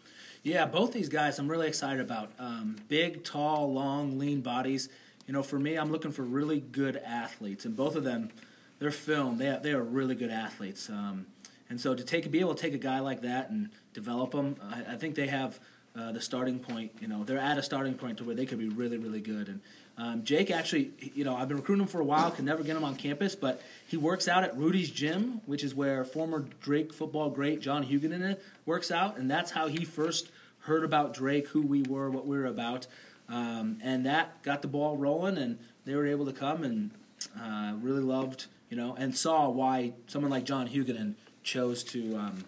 Yeah, 0.43 0.67
both 0.67 0.93
these 0.93 1.09
guys 1.09 1.39
I'm 1.39 1.49
really 1.49 1.69
excited 1.69 2.01
about. 2.01 2.33
Um, 2.39 2.77
big, 2.89 3.23
tall, 3.23 3.73
long, 3.73 4.19
lean 4.19 4.41
bodies 4.41 4.89
you 5.29 5.35
know, 5.35 5.43
for 5.43 5.59
me, 5.59 5.77
I'm 5.77 5.93
looking 5.93 6.11
for 6.11 6.23
really 6.23 6.59
good 6.59 6.97
athletes, 6.97 7.67
and 7.67 7.77
both 7.77 7.97
of 7.97 8.03
them, 8.03 8.31
they're 8.79 8.91
film. 8.91 9.37
They 9.37 9.59
they 9.63 9.73
are 9.73 9.83
really 9.83 10.15
good 10.15 10.31
athletes. 10.31 10.89
Um, 10.89 11.27
and 11.69 11.79
so 11.79 11.95
to 11.95 12.03
take 12.03 12.31
be 12.31 12.41
able 12.41 12.55
to 12.55 12.63
take 12.63 12.73
a 12.73 12.79
guy 12.79 13.01
like 13.01 13.21
that 13.21 13.51
and 13.51 13.69
develop 13.93 14.31
them, 14.31 14.57
I, 14.63 14.95
I 14.95 14.97
think 14.97 15.17
they 15.17 15.27
have 15.27 15.61
uh, 15.95 16.13
the 16.13 16.23
starting 16.23 16.59
point. 16.59 16.93
You 16.99 17.09
know, 17.09 17.25
they're 17.25 17.39
at 17.39 17.59
a 17.59 17.63
starting 17.63 17.93
point 17.93 18.17
to 18.19 18.25
where 18.25 18.35
they 18.35 18.47
could 18.47 18.59
be 18.59 18.71
really 18.71 18.97
really 18.97 19.21
good. 19.21 19.49
And 19.49 19.61
um, 19.99 20.23
Jake 20.23 20.53
actually, 20.53 20.93
you 21.15 21.25
know, 21.25 21.37
I've 21.37 21.49
been 21.49 21.57
recruiting 21.57 21.83
him 21.83 21.89
for 21.89 22.01
a 22.01 22.05
while. 22.05 22.31
Could 22.31 22.45
never 22.45 22.63
get 22.63 22.77
him 22.77 22.85
on 22.85 22.95
campus, 22.95 23.35
but 23.35 23.61
he 23.89 23.97
works 23.97 24.29
out 24.29 24.45
at 24.45 24.57
Rudy's 24.57 24.91
Gym, 24.91 25.41
which 25.45 25.65
is 25.65 25.75
where 25.75 26.05
former 26.05 26.47
Drake 26.63 26.93
football 26.93 27.31
great 27.31 27.61
John 27.61 27.85
Huguenin 27.85 28.39
works 28.65 28.93
out, 28.93 29.19
and 29.19 29.29
that's 29.29 29.51
how 29.51 29.67
he 29.67 29.85
first 29.85 30.31
heard 30.61 30.85
about 30.85 31.15
Drake, 31.15 31.49
who 31.49 31.63
we 31.63 31.83
were, 31.83 32.11
what 32.11 32.27
we 32.27 32.39
were 32.39 32.47
about. 32.47 32.87
Um, 33.29 33.79
and 33.83 34.07
that 34.07 34.41
got 34.45 34.63
the 34.63 34.69
ball 34.69 34.97
rolling, 34.97 35.37
and 35.37 35.59
they 35.85 35.97
were 35.97 36.07
able 36.07 36.27
to 36.27 36.33
come 36.33 36.63
and 36.63 36.93
uh, 37.39 37.75
really 37.81 38.03
loved, 38.03 38.47
you 38.71 38.77
know, 38.77 38.95
and 38.97 39.17
saw 39.17 39.49
why 39.49 39.95
someone 40.07 40.31
like 40.31 40.45
John 40.45 40.69
Huguenin 40.69 41.15
chose 41.43 41.83
to 41.85 42.17
um, 42.17 42.45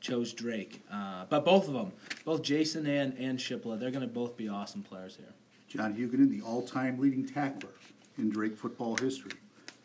chose 0.00 0.32
Drake. 0.32 0.82
Uh, 0.92 1.26
but 1.28 1.44
both 1.44 1.68
of 1.68 1.74
them, 1.74 1.92
both 2.24 2.42
Jason 2.42 2.86
and 2.86 3.16
and 3.18 3.38
Shipla, 3.38 3.78
they're 3.78 3.92
going 3.92 4.06
to 4.06 4.12
both 4.12 4.36
be 4.36 4.48
awesome 4.48 4.82
players 4.82 5.14
here. 5.14 5.32
John 5.72 5.94
Huguenin, 5.94 6.28
the 6.28 6.42
all-time 6.42 6.98
leading 6.98 7.26
tackler 7.26 7.70
in 8.18 8.28
Drake 8.28 8.58
football 8.58 8.94
history, 8.96 9.32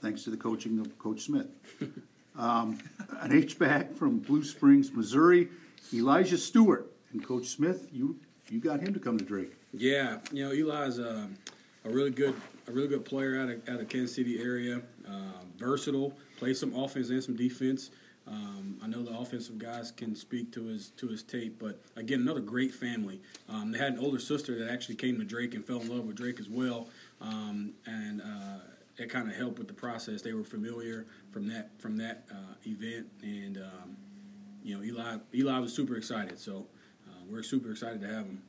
thanks 0.01 0.23
to 0.25 0.29
the 0.29 0.35
coaching 0.35 0.79
of 0.79 0.97
Coach 0.99 1.21
Smith. 1.21 1.47
Um, 2.37 2.77
an 3.21 3.31
H-back 3.31 3.95
from 3.95 4.19
Blue 4.19 4.43
Springs, 4.43 4.91
Missouri, 4.93 5.49
Elijah 5.91 6.37
Stewart. 6.37 6.91
And 7.11 7.25
Coach 7.25 7.47
Smith, 7.47 7.87
you 7.91 8.19
you 8.47 8.59
got 8.59 8.79
him 8.79 8.93
to 8.93 8.99
come 8.99 9.17
to 9.17 9.25
Drake. 9.25 9.53
Yeah, 9.73 10.19
you 10.31 10.45
know 10.45 10.51
Eli's 10.51 10.99
a, 10.99 11.27
a 11.83 11.89
really 11.89 12.11
good 12.11 12.35
a 12.67 12.71
really 12.71 12.89
good 12.89 13.05
player 13.05 13.41
out 13.41 13.49
of 13.49 13.67
out 13.67 13.79
of 13.79 13.89
Kansas 13.89 14.15
City 14.15 14.39
area. 14.39 14.83
Uh, 15.09 15.41
versatile, 15.57 16.13
plays 16.37 16.59
some 16.59 16.75
offense 16.75 17.09
and 17.09 17.23
some 17.23 17.35
defense. 17.35 17.89
Um, 18.29 18.77
I 18.83 18.87
know 18.87 19.01
the 19.03 19.17
offensive 19.17 19.57
guys 19.57 19.91
can 19.91 20.15
speak 20.15 20.51
to 20.53 20.65
his 20.65 20.89
to 20.97 21.07
his 21.07 21.23
tape, 21.23 21.57
but 21.59 21.81
again, 21.95 22.21
another 22.21 22.41
great 22.41 22.73
family. 22.73 23.21
Um, 23.47 23.71
they 23.71 23.77
had 23.77 23.93
an 23.93 23.99
older 23.99 24.19
sister 24.19 24.57
that 24.59 24.71
actually 24.71 24.95
came 24.95 25.17
to 25.19 25.23
Drake 25.23 25.55
and 25.55 25.65
fell 25.65 25.79
in 25.79 25.87
love 25.89 26.05
with 26.05 26.17
Drake 26.17 26.39
as 26.39 26.49
well. 26.49 26.89
um, 27.21 27.73
and 27.85 28.21
uh, 28.21 28.59
it 28.97 29.09
kind 29.09 29.29
of 29.29 29.35
helped 29.35 29.59
with 29.59 29.67
the 29.67 29.73
process. 29.73 30.21
They 30.21 30.33
were 30.33 30.43
familiar 30.43 31.05
from 31.31 31.47
that 31.49 31.69
from 31.79 31.97
that 31.97 32.25
uh, 32.31 32.55
event, 32.65 33.07
and 33.21 33.57
um, 33.57 33.97
you 34.63 34.75
know 34.75 34.83
Eli 34.83 35.17
Eli 35.33 35.59
was 35.59 35.73
super 35.73 35.95
excited. 35.95 36.39
So 36.39 36.67
uh, 37.07 37.11
we're 37.29 37.43
super 37.43 37.71
excited 37.71 38.01
to 38.01 38.07
have 38.07 38.25
him. 38.25 38.41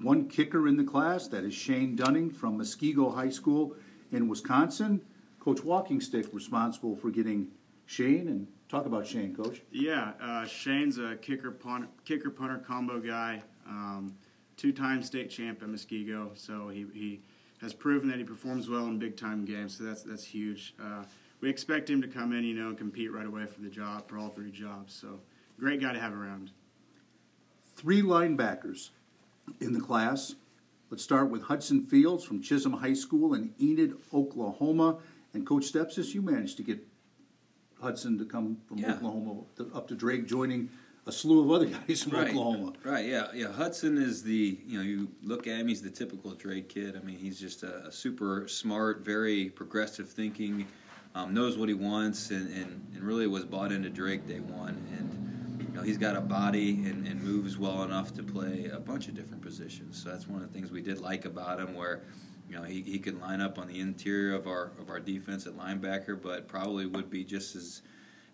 One 0.00 0.28
kicker 0.28 0.66
in 0.66 0.76
the 0.76 0.84
class, 0.84 1.28
that 1.28 1.44
is 1.44 1.54
Shane 1.54 1.94
Dunning 1.94 2.30
from 2.30 2.58
Muskego 2.58 3.14
High 3.14 3.30
School 3.30 3.76
in 4.10 4.26
Wisconsin. 4.28 5.02
Coach 5.38 5.62
Walking 5.62 6.00
Stick 6.00 6.26
responsible 6.32 6.96
for 6.96 7.10
getting 7.10 7.48
Shane, 7.86 8.28
and 8.28 8.46
talk 8.68 8.86
about 8.86 9.06
Shane, 9.06 9.34
Coach. 9.34 9.62
Yeah, 9.70 10.12
uh, 10.20 10.46
Shane's 10.46 10.98
a 10.98 11.16
kicker 11.16 11.50
punter, 11.50 11.88
kicker 12.04 12.30
punter 12.30 12.58
combo 12.58 12.98
guy, 13.00 13.42
um, 13.66 14.14
two-time 14.56 15.02
state 15.02 15.30
champ 15.30 15.62
at 15.62 15.68
Muskego. 15.68 16.30
So 16.34 16.68
he, 16.68 16.86
he 16.92 17.20
has 17.60 17.74
proven 17.74 18.08
that 18.08 18.18
he 18.18 18.24
performs 18.24 18.68
well 18.68 18.86
in 18.86 18.98
big-time 18.98 19.44
games. 19.44 19.78
So 19.78 19.84
that's 19.84 20.02
that's 20.02 20.24
huge. 20.24 20.74
Uh, 20.82 21.04
we 21.40 21.50
expect 21.50 21.90
him 21.90 22.00
to 22.00 22.08
come 22.08 22.32
in, 22.32 22.44
you 22.44 22.54
know, 22.54 22.68
and 22.68 22.78
compete 22.78 23.12
right 23.12 23.26
away 23.26 23.46
for 23.46 23.60
the 23.60 23.68
job 23.68 24.08
for 24.08 24.18
all 24.18 24.30
three 24.30 24.50
jobs. 24.50 24.94
So 24.94 25.20
great 25.58 25.80
guy 25.80 25.92
to 25.92 26.00
have 26.00 26.14
around. 26.14 26.50
Three 27.76 28.02
linebackers 28.02 28.90
in 29.60 29.72
the 29.72 29.80
class. 29.80 30.36
Let's 30.90 31.02
start 31.02 31.28
with 31.28 31.42
Hudson 31.42 31.84
Fields 31.86 32.24
from 32.24 32.40
Chisholm 32.40 32.74
High 32.74 32.94
School 32.94 33.34
in 33.34 33.52
Enid, 33.60 33.94
Oklahoma. 34.12 34.98
And 35.34 35.44
Coach 35.44 35.72
Stepsis, 35.72 36.14
you 36.14 36.22
managed 36.22 36.56
to 36.58 36.62
get 36.62 36.86
Hudson 37.80 38.18
to 38.18 38.24
come 38.24 38.58
from 38.66 38.78
Yeah. 38.78 38.94
Oklahoma 38.94 39.40
up 39.40 39.56
to, 39.56 39.70
up 39.74 39.88
to 39.88 39.94
Drake, 39.94 40.26
joining 40.26 40.68
a 41.06 41.12
slew 41.12 41.42
of 41.44 41.50
other 41.50 41.66
guys 41.88 42.02
from 42.02 42.12
Right. 42.12 42.28
Oklahoma. 42.30 42.72
Right, 42.82 43.06
yeah, 43.06 43.28
yeah. 43.34 43.52
Hudson 43.52 43.98
is 43.98 44.22
the 44.22 44.58
you 44.66 44.78
know 44.78 44.84
you 44.84 45.08
look 45.22 45.46
at 45.46 45.58
him, 45.60 45.68
he's 45.68 45.82
the 45.82 45.90
typical 45.90 46.32
Drake 46.34 46.68
kid. 46.68 46.96
I 46.96 47.00
mean, 47.04 47.18
he's 47.18 47.38
just 47.38 47.62
a, 47.62 47.86
a 47.86 47.92
super 47.92 48.48
smart, 48.48 49.00
very 49.04 49.50
progressive 49.50 50.08
thinking, 50.08 50.66
um, 51.14 51.34
knows 51.34 51.58
what 51.58 51.68
he 51.68 51.74
wants, 51.74 52.30
and, 52.30 52.48
and, 52.54 52.86
and 52.94 53.02
really 53.02 53.26
was 53.26 53.44
bought 53.44 53.70
into 53.72 53.90
Drake 53.90 54.26
day 54.26 54.40
one. 54.40 54.82
And 54.98 55.60
you 55.68 55.74
know 55.74 55.82
he's 55.82 55.98
got 55.98 56.16
a 56.16 56.20
body 56.20 56.70
and, 56.86 57.06
and 57.06 57.22
moves 57.22 57.58
well 57.58 57.82
enough 57.82 58.14
to 58.14 58.22
play 58.22 58.70
a 58.72 58.80
bunch 58.80 59.08
of 59.08 59.14
different 59.14 59.42
positions. 59.42 60.02
So 60.02 60.08
that's 60.08 60.26
one 60.26 60.40
of 60.42 60.50
the 60.50 60.54
things 60.58 60.70
we 60.70 60.80
did 60.80 61.00
like 61.00 61.24
about 61.26 61.60
him, 61.60 61.74
where 61.74 62.02
you 62.54 62.60
know 62.60 62.66
he, 62.66 62.82
he 62.82 63.00
could 63.00 63.20
line 63.20 63.40
up 63.40 63.58
on 63.58 63.66
the 63.66 63.80
interior 63.80 64.32
of 64.32 64.46
our 64.46 64.70
of 64.78 64.88
our 64.88 65.00
defense 65.00 65.46
at 65.46 65.54
linebacker, 65.54 66.20
but 66.20 66.46
probably 66.46 66.86
would 66.86 67.10
be 67.10 67.24
just 67.24 67.56
as 67.56 67.82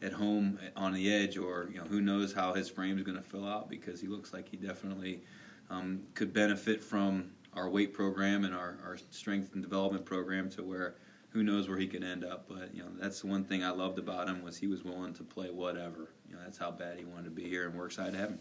at 0.03 0.13
home 0.13 0.59
on 0.77 0.93
the 0.93 1.13
edge, 1.13 1.39
or 1.39 1.69
you 1.73 1.79
know, 1.79 1.85
who 1.85 2.03
knows 2.03 2.35
how 2.35 2.53
his 2.53 2.69
frame 2.69 2.99
is 2.99 3.05
going 3.05 3.17
to 3.17 3.25
fill 3.25 3.47
out 3.47 3.71
because 3.71 4.01
he 4.01 4.07
looks 4.07 4.33
like 4.33 4.49
he 4.49 4.57
definitely 4.57 5.21
um, 5.71 6.03
could 6.15 6.35
benefit 6.35 6.83
from 6.83 7.31
our 7.55 7.69
weight 7.69 7.95
program 7.95 8.45
and 8.45 8.55
our, 8.55 8.79
our 8.85 8.97
strength 9.11 9.55
and 9.55 9.63
development 9.63 10.05
program 10.05 10.51
to 10.51 10.63
where 10.63 10.95
who 11.31 11.43
knows 11.43 11.69
where 11.69 11.79
he 11.79 11.87
could 11.87 12.05
end 12.05 12.23
up. 12.23 12.45
But 12.47 12.75
you 12.75 12.83
know, 12.83 12.91
that's 12.99 13.23
the 13.23 13.27
one 13.27 13.45
thing 13.45 13.65
I 13.65 13.71
loved 13.71 13.99
about 13.99 14.29
him 14.29 14.43
was 14.43 14.59
he 14.59 14.67
was 14.67 14.85
willing 14.85 15.15
to 15.15 15.23
play 15.23 15.49
whatever. 15.49 16.11
You 16.29 16.37
know, 16.37 16.43
that's 16.45 16.59
how 16.59 16.71
bad 16.71 16.99
he 16.99 17.07
wanted 17.07 17.25
to 17.25 17.31
be 17.31 17.49
here, 17.49 17.67
and 17.67 17.75
we're 17.75 17.87
excited 17.87 18.13
to 18.13 18.19
have 18.19 18.31
him. 18.31 18.39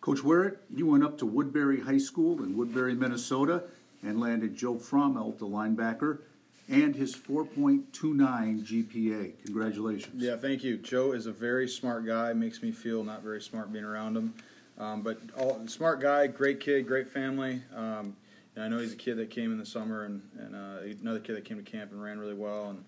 Coach 0.00 0.20
Werrett, 0.20 0.56
you 0.74 0.86
went 0.86 1.04
up 1.04 1.18
to 1.18 1.26
Woodbury 1.26 1.80
High 1.80 1.98
School 1.98 2.42
in 2.42 2.56
Woodbury, 2.56 2.94
Minnesota, 2.94 3.64
and 4.02 4.20
landed 4.20 4.56
Joe 4.56 4.74
Frommel, 4.74 5.38
the 5.38 5.46
linebacker, 5.46 6.20
and 6.68 6.94
his 6.94 7.14
4.29 7.16 7.84
GPA. 7.90 9.32
Congratulations. 9.44 10.22
Yeah, 10.22 10.36
thank 10.36 10.62
you. 10.62 10.78
Joe 10.78 11.12
is 11.12 11.26
a 11.26 11.32
very 11.32 11.68
smart 11.68 12.06
guy. 12.06 12.32
Makes 12.32 12.62
me 12.62 12.70
feel 12.70 13.02
not 13.02 13.22
very 13.22 13.42
smart 13.42 13.72
being 13.72 13.84
around 13.84 14.16
him. 14.16 14.34
Um, 14.78 15.02
but 15.02 15.18
all, 15.36 15.60
smart 15.66 16.00
guy, 16.00 16.26
great 16.28 16.60
kid, 16.60 16.86
great 16.86 17.08
family. 17.08 17.62
Um, 17.74 18.16
and 18.54 18.64
I 18.64 18.68
know 18.68 18.78
he's 18.78 18.92
a 18.92 18.96
kid 18.96 19.16
that 19.18 19.30
came 19.30 19.52
in 19.52 19.58
the 19.58 19.66
summer 19.66 20.04
and, 20.04 20.22
and 20.38 20.54
uh, 20.54 20.96
another 21.00 21.20
kid 21.20 21.36
that 21.36 21.44
came 21.44 21.62
to 21.62 21.70
camp 21.70 21.92
and 21.92 22.02
ran 22.02 22.18
really 22.18 22.34
well. 22.34 22.70
And 22.70 22.84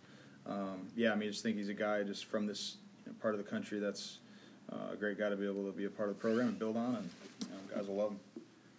um, 0.47 0.89
yeah, 0.97 1.13
I 1.13 1.15
mean, 1.17 1.29
I 1.29 1.33
just 1.33 1.43
think 1.43 1.57
he's 1.57 1.69
a 1.69 1.75
guy 1.75 2.03
just 2.03 2.27
from 2.27 2.47
this 2.47 2.77
you 3.05 3.13
know, 3.13 3.19
part 3.21 3.35
of 3.35 3.45
the 3.45 3.49
country 3.49 3.79
that's 3.79 4.19
uh, 4.73 4.93
a 4.93 4.97
great 4.97 5.19
guy 5.19 5.29
to 5.29 5.37
be 5.37 5.45
able 5.45 5.67
to 5.67 5.73
be 5.73 5.85
a 5.85 5.91
part 5.91 6.09
of 6.09 6.17
the 6.17 6.21
program 6.21 6.49
and 6.49 6.59
build 6.59 6.77
on. 6.77 6.97
And 6.97 7.11
you 7.43 7.49
know, 7.49 7.77
guys 7.77 7.89
will 7.89 7.97
love 7.97 8.13
him. 8.13 8.21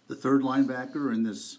The 0.08 0.16
third 0.16 0.42
linebacker 0.42 1.14
in 1.14 1.22
this 1.22 1.58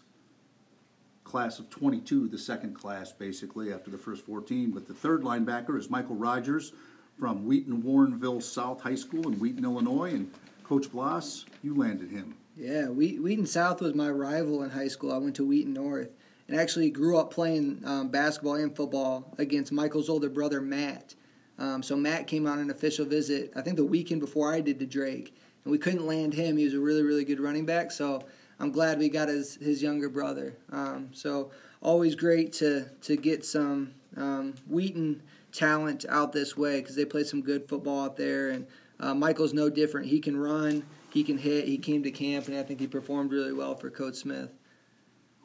class 1.25 1.59
of 1.59 1.69
22, 1.69 2.29
the 2.29 2.37
second 2.37 2.73
class 2.75 3.11
basically 3.11 3.73
after 3.73 3.91
the 3.91 3.97
first 3.97 4.25
14. 4.25 4.71
But 4.71 4.87
the 4.87 4.93
third 4.93 5.23
linebacker 5.23 5.77
is 5.77 5.89
Michael 5.89 6.15
Rogers 6.15 6.71
from 7.19 7.45
Wheaton 7.45 7.83
Warrenville 7.83 8.41
South 8.41 8.81
High 8.81 8.95
School 8.95 9.27
in 9.27 9.39
Wheaton, 9.39 9.65
Illinois. 9.65 10.11
And 10.11 10.31
Coach 10.63 10.89
Bloss, 10.91 11.45
you 11.61 11.75
landed 11.75 12.11
him. 12.11 12.35
Yeah, 12.55 12.85
Wheaton 12.87 13.45
South 13.45 13.81
was 13.81 13.93
my 13.93 14.09
rival 14.09 14.63
in 14.63 14.69
high 14.69 14.87
school. 14.87 15.11
I 15.11 15.17
went 15.17 15.35
to 15.35 15.45
Wheaton 15.45 15.73
North 15.73 16.09
and 16.47 16.57
actually 16.57 16.89
grew 16.89 17.17
up 17.17 17.33
playing 17.33 17.81
um, 17.85 18.07
basketball 18.07 18.55
and 18.55 18.73
football 18.73 19.33
against 19.37 19.71
Michael's 19.71 20.09
older 20.09 20.29
brother, 20.29 20.61
Matt. 20.61 21.15
Um, 21.57 21.81
so 21.83 21.95
Matt 21.95 22.27
came 22.27 22.47
on 22.47 22.59
an 22.59 22.69
official 22.69 23.05
visit, 23.05 23.51
I 23.55 23.61
think 23.61 23.77
the 23.77 23.85
weekend 23.85 24.21
before 24.21 24.53
I 24.53 24.61
did 24.61 24.79
to 24.79 24.85
Drake, 24.85 25.35
and 25.63 25.71
we 25.71 25.77
couldn't 25.77 26.05
land 26.05 26.33
him. 26.33 26.57
He 26.57 26.65
was 26.65 26.73
a 26.73 26.79
really, 26.79 27.01
really 27.01 27.25
good 27.25 27.39
running 27.39 27.65
back. 27.65 27.91
So 27.91 28.23
I'm 28.59 28.71
glad 28.71 28.99
we 28.99 29.09
got 29.09 29.27
his, 29.27 29.55
his 29.55 29.81
younger 29.81 30.09
brother. 30.09 30.55
Um, 30.71 31.09
so 31.13 31.51
always 31.81 32.15
great 32.15 32.53
to, 32.53 32.85
to 33.01 33.15
get 33.15 33.45
some 33.45 33.93
um, 34.17 34.55
Wheaton 34.67 35.21
talent 35.51 36.05
out 36.09 36.31
this 36.31 36.55
way 36.57 36.79
because 36.81 36.95
they 36.95 37.05
play 37.05 37.23
some 37.23 37.41
good 37.41 37.67
football 37.67 38.05
out 38.05 38.17
there. 38.17 38.49
And 38.49 38.67
uh, 38.99 39.13
Michael's 39.13 39.53
no 39.53 39.69
different. 39.69 40.07
He 40.07 40.19
can 40.19 40.37
run, 40.37 40.83
he 41.11 41.23
can 41.23 41.37
hit. 41.37 41.65
He 41.65 41.77
came 41.77 42.03
to 42.03 42.11
camp, 42.11 42.47
and 42.47 42.57
I 42.57 42.63
think 42.63 42.79
he 42.79 42.87
performed 42.87 43.31
really 43.31 43.53
well 43.53 43.75
for 43.75 43.89
Coach 43.89 44.15
Smith. 44.15 44.51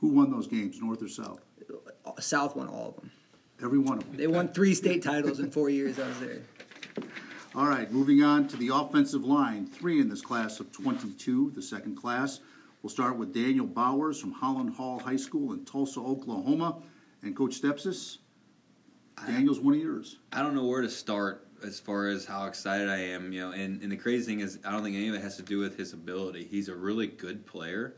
Who 0.00 0.08
won 0.08 0.30
those 0.30 0.46
games, 0.46 0.80
North 0.80 1.02
or 1.02 1.08
South? 1.08 1.40
South 2.18 2.56
won 2.56 2.68
all 2.68 2.88
of 2.88 2.96
them. 2.96 3.12
Every 3.62 3.78
one 3.78 3.98
of 3.98 4.06
them. 4.06 4.16
They 4.16 4.26
won 4.26 4.48
three 4.48 4.74
state 4.74 5.02
titles 5.02 5.38
in 5.38 5.50
four 5.50 5.68
years 5.68 5.98
I 5.98 6.08
was 6.08 6.20
there. 6.20 6.42
All 7.54 7.66
right, 7.66 7.90
moving 7.92 8.22
on 8.22 8.48
to 8.48 8.56
the 8.56 8.68
offensive 8.68 9.24
line. 9.24 9.66
Three 9.66 10.00
in 10.00 10.08
this 10.08 10.22
class 10.22 10.60
of 10.60 10.72
22, 10.72 11.50
the 11.54 11.60
second 11.60 11.96
class. 11.96 12.40
We'll 12.82 12.90
start 12.90 13.16
with 13.16 13.34
Daniel 13.34 13.66
Bowers 13.66 14.18
from 14.18 14.32
Holland 14.32 14.74
Hall 14.74 14.98
High 14.98 15.16
School 15.16 15.52
in 15.52 15.64
Tulsa, 15.66 16.00
Oklahoma. 16.00 16.76
And 17.22 17.36
Coach 17.36 17.60
Stepsis, 17.60 18.18
Daniel's 19.26 19.60
one 19.60 19.74
of 19.74 19.80
yours. 19.80 20.16
I 20.32 20.42
don't 20.42 20.54
know 20.54 20.64
where 20.64 20.80
to 20.80 20.88
start 20.88 21.46
as 21.62 21.78
far 21.78 22.06
as 22.06 22.24
how 22.24 22.46
excited 22.46 22.88
I 22.88 22.96
am. 22.96 23.30
You 23.32 23.40
know, 23.40 23.52
and, 23.52 23.82
and 23.82 23.92
the 23.92 23.96
crazy 23.96 24.24
thing 24.24 24.40
is, 24.40 24.58
I 24.64 24.70
don't 24.70 24.82
think 24.82 24.96
any 24.96 25.08
of 25.08 25.14
it 25.14 25.20
has 25.20 25.36
to 25.36 25.42
do 25.42 25.58
with 25.58 25.76
his 25.76 25.92
ability. 25.92 26.48
He's 26.50 26.68
a 26.68 26.74
really 26.74 27.08
good 27.08 27.44
player, 27.44 27.94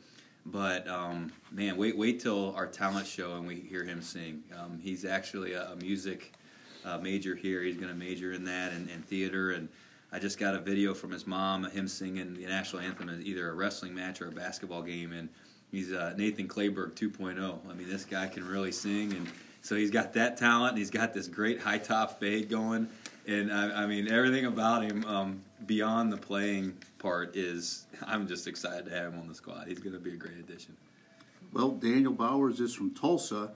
but 0.46 0.88
um, 0.88 1.32
man, 1.52 1.76
wait 1.76 1.96
wait 1.96 2.18
till 2.18 2.52
our 2.56 2.66
talent 2.66 3.06
show 3.06 3.36
and 3.36 3.46
we 3.46 3.60
hear 3.60 3.84
him 3.84 4.02
sing. 4.02 4.42
Um, 4.58 4.80
he's 4.82 5.04
actually 5.04 5.52
a, 5.52 5.70
a 5.70 5.76
music 5.76 6.34
uh, 6.84 6.98
major 6.98 7.36
here. 7.36 7.62
He's 7.62 7.76
going 7.76 7.90
to 7.90 7.94
major 7.94 8.32
in 8.32 8.42
that 8.46 8.72
and, 8.72 8.90
and 8.90 9.04
theater. 9.04 9.52
And 9.52 9.68
I 10.12 10.18
just 10.18 10.38
got 10.38 10.54
a 10.54 10.60
video 10.60 10.94
from 10.94 11.10
his 11.10 11.26
mom, 11.26 11.64
him 11.70 11.88
singing 11.88 12.34
the 12.34 12.46
national 12.46 12.82
anthem 12.82 13.08
at 13.08 13.20
either 13.20 13.48
a 13.48 13.54
wrestling 13.54 13.94
match 13.94 14.20
or 14.20 14.28
a 14.28 14.32
basketball 14.32 14.82
game, 14.82 15.12
and. 15.12 15.28
He's 15.72 15.90
uh, 15.90 16.12
Nathan 16.18 16.48
Clayberg 16.48 16.92
2.0. 16.92 17.58
I 17.68 17.72
mean, 17.72 17.88
this 17.88 18.04
guy 18.04 18.26
can 18.26 18.46
really 18.46 18.72
sing, 18.72 19.14
and 19.14 19.26
so 19.62 19.74
he's 19.74 19.90
got 19.90 20.12
that 20.12 20.36
talent. 20.36 20.72
And 20.72 20.78
he's 20.78 20.90
got 20.90 21.14
this 21.14 21.26
great 21.26 21.60
high 21.60 21.78
top 21.78 22.20
fade 22.20 22.50
going, 22.50 22.86
and 23.26 23.50
I, 23.50 23.84
I 23.84 23.86
mean 23.86 24.12
everything 24.12 24.44
about 24.44 24.84
him 24.84 25.02
um, 25.06 25.42
beyond 25.64 26.12
the 26.12 26.18
playing 26.18 26.76
part 26.98 27.34
is. 27.34 27.86
I'm 28.06 28.28
just 28.28 28.46
excited 28.46 28.84
to 28.84 28.90
have 28.90 29.14
him 29.14 29.20
on 29.20 29.28
the 29.28 29.34
squad. 29.34 29.66
He's 29.66 29.78
going 29.78 29.94
to 29.94 30.00
be 30.00 30.12
a 30.12 30.16
great 30.16 30.36
addition. 30.36 30.76
Well, 31.52 31.70
Daniel 31.70 32.12
Bowers 32.12 32.60
is 32.60 32.74
from 32.74 32.90
Tulsa. 32.90 33.52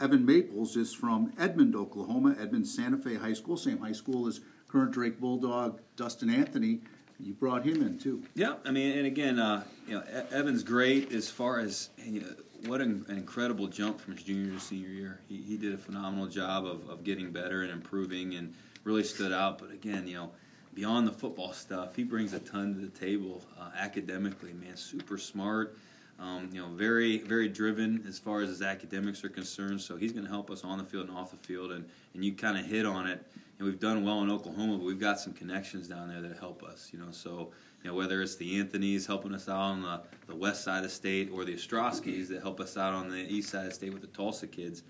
Evan 0.00 0.26
Maples 0.26 0.76
is 0.76 0.92
from 0.92 1.32
Edmond, 1.38 1.76
Oklahoma. 1.76 2.34
Edmond 2.40 2.66
Santa 2.66 2.96
Fe 2.96 3.14
High 3.14 3.32
School, 3.32 3.56
same 3.56 3.78
high 3.78 3.92
school 3.92 4.26
as 4.26 4.40
current 4.74 4.90
Drake 4.90 5.20
Bulldog 5.20 5.80
Dustin 5.94 6.28
Anthony. 6.28 6.80
You 7.20 7.32
brought 7.32 7.64
him 7.64 7.80
in 7.80 7.96
too. 7.96 8.24
Yeah, 8.34 8.54
I 8.64 8.72
mean, 8.72 8.98
and 8.98 9.06
again, 9.06 9.38
uh, 9.38 9.62
you 9.86 9.94
know, 9.94 10.02
E- 10.02 10.34
Evan's 10.34 10.64
great 10.64 11.12
as 11.12 11.30
far 11.30 11.60
as 11.60 11.90
you 11.96 12.22
know, 12.22 12.26
what 12.66 12.80
an, 12.80 13.06
an 13.08 13.16
incredible 13.16 13.68
jump 13.68 14.00
from 14.00 14.16
his 14.16 14.24
junior 14.24 14.50
to 14.52 14.58
senior 14.58 14.88
year. 14.88 15.20
He, 15.28 15.36
he 15.36 15.56
did 15.56 15.74
a 15.74 15.78
phenomenal 15.78 16.26
job 16.26 16.66
of, 16.66 16.88
of 16.90 17.04
getting 17.04 17.30
better 17.30 17.62
and 17.62 17.70
improving, 17.70 18.34
and 18.34 18.52
really 18.82 19.04
stood 19.04 19.32
out. 19.32 19.60
But 19.60 19.70
again, 19.70 20.08
you 20.08 20.16
know, 20.16 20.32
beyond 20.74 21.06
the 21.06 21.12
football 21.12 21.52
stuff, 21.52 21.94
he 21.94 22.02
brings 22.02 22.32
a 22.32 22.40
ton 22.40 22.74
to 22.74 22.80
the 22.80 22.88
table 22.88 23.44
uh, 23.56 23.70
academically. 23.78 24.54
Man, 24.54 24.76
super 24.76 25.18
smart. 25.18 25.78
Um, 26.18 26.48
you 26.52 26.60
know, 26.60 26.68
very 26.68 27.18
very 27.18 27.48
driven 27.48 28.04
as 28.08 28.18
far 28.18 28.40
as 28.40 28.48
his 28.48 28.60
academics 28.62 29.22
are 29.22 29.28
concerned. 29.28 29.80
So 29.80 29.96
he's 29.96 30.12
going 30.12 30.24
to 30.24 30.30
help 30.30 30.50
us 30.50 30.64
on 30.64 30.78
the 30.78 30.84
field 30.84 31.08
and 31.08 31.16
off 31.16 31.30
the 31.30 31.46
field. 31.46 31.70
And 31.70 31.84
and 32.14 32.24
you 32.24 32.32
kind 32.32 32.58
of 32.58 32.66
hit 32.66 32.86
on 32.86 33.06
it. 33.06 33.24
And 33.58 33.66
we've 33.68 33.78
done 33.78 34.04
well 34.04 34.20
in 34.22 34.30
Oklahoma, 34.30 34.78
but 34.78 34.84
we've 34.84 35.00
got 35.00 35.20
some 35.20 35.32
connections 35.32 35.86
down 35.86 36.08
there 36.08 36.20
that 36.20 36.38
help 36.38 36.62
us. 36.62 36.90
You 36.92 36.98
know, 36.98 37.10
so 37.10 37.52
you 37.82 37.90
know 37.90 37.96
whether 37.96 38.20
it's 38.20 38.36
the 38.36 38.58
Anthony's 38.58 39.06
helping 39.06 39.34
us 39.34 39.48
out 39.48 39.60
on 39.60 39.82
the, 39.82 40.00
the 40.26 40.34
west 40.34 40.64
side 40.64 40.84
of 40.84 40.90
state, 40.90 41.30
or 41.32 41.44
the 41.44 41.54
Ostrowskis 41.54 42.28
that 42.28 42.42
help 42.42 42.60
us 42.60 42.76
out 42.76 42.92
on 42.92 43.08
the 43.08 43.32
east 43.32 43.50
side 43.50 43.66
of 43.66 43.72
state 43.72 43.92
with 43.92 44.02
the 44.02 44.08
Tulsa 44.08 44.46
kids. 44.46 44.82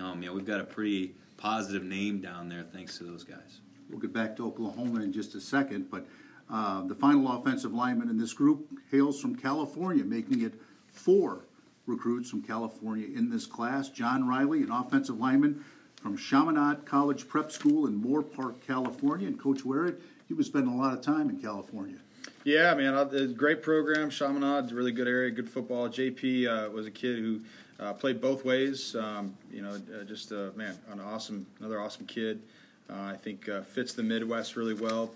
Um, 0.00 0.22
you 0.22 0.28
know, 0.28 0.34
we've 0.34 0.46
got 0.46 0.60
a 0.60 0.64
pretty 0.64 1.14
positive 1.36 1.82
name 1.82 2.20
down 2.20 2.48
there 2.48 2.62
thanks 2.62 2.98
to 2.98 3.04
those 3.04 3.24
guys. 3.24 3.60
We'll 3.88 4.00
get 4.00 4.12
back 4.12 4.36
to 4.36 4.46
Oklahoma 4.46 5.00
in 5.00 5.12
just 5.12 5.34
a 5.34 5.40
second, 5.40 5.90
but 5.90 6.06
uh, 6.50 6.82
the 6.86 6.94
final 6.94 7.32
offensive 7.32 7.72
lineman 7.72 8.10
in 8.10 8.18
this 8.18 8.32
group 8.32 8.68
hails 8.90 9.20
from 9.20 9.34
California, 9.34 10.04
making 10.04 10.42
it 10.42 10.54
four 10.92 11.46
recruits 11.86 12.30
from 12.30 12.42
California 12.42 13.06
in 13.06 13.30
this 13.30 13.46
class. 13.46 13.88
John 13.88 14.28
Riley, 14.28 14.62
an 14.62 14.70
offensive 14.70 15.18
lineman 15.18 15.64
from 16.00 16.16
Chaminade 16.16 16.84
College 16.84 17.28
Prep 17.28 17.52
School 17.52 17.86
in 17.86 18.02
Moorpark, 18.02 18.60
California. 18.66 19.26
And 19.26 19.38
Coach 19.38 19.64
Ware, 19.64 19.96
he 20.28 20.34
was 20.34 20.46
spending 20.46 20.72
a 20.72 20.76
lot 20.76 20.92
of 20.92 21.02
time 21.02 21.28
in 21.28 21.40
California. 21.40 21.96
Yeah, 22.44 22.74
man, 22.74 22.94
a 22.94 23.26
great 23.26 23.62
program. 23.62 24.08
Chaminade, 24.08 24.72
really 24.72 24.92
good 24.92 25.08
area, 25.08 25.30
good 25.30 25.48
football. 25.48 25.88
JP 25.88 26.46
uh, 26.48 26.70
was 26.70 26.86
a 26.86 26.90
kid 26.90 27.18
who 27.18 27.40
uh, 27.78 27.92
played 27.92 28.20
both 28.20 28.44
ways. 28.44 28.96
Um, 28.96 29.34
you 29.52 29.60
know, 29.60 29.74
uh, 29.74 30.04
just 30.04 30.32
uh, 30.32 30.50
man, 30.54 30.78
an 30.90 31.00
awesome, 31.00 31.46
another 31.58 31.80
awesome 31.80 32.06
kid. 32.06 32.40
Uh, 32.88 33.12
I 33.12 33.16
think 33.16 33.48
uh, 33.48 33.60
fits 33.60 33.92
the 33.92 34.02
Midwest 34.02 34.56
really 34.56 34.74
well. 34.74 35.12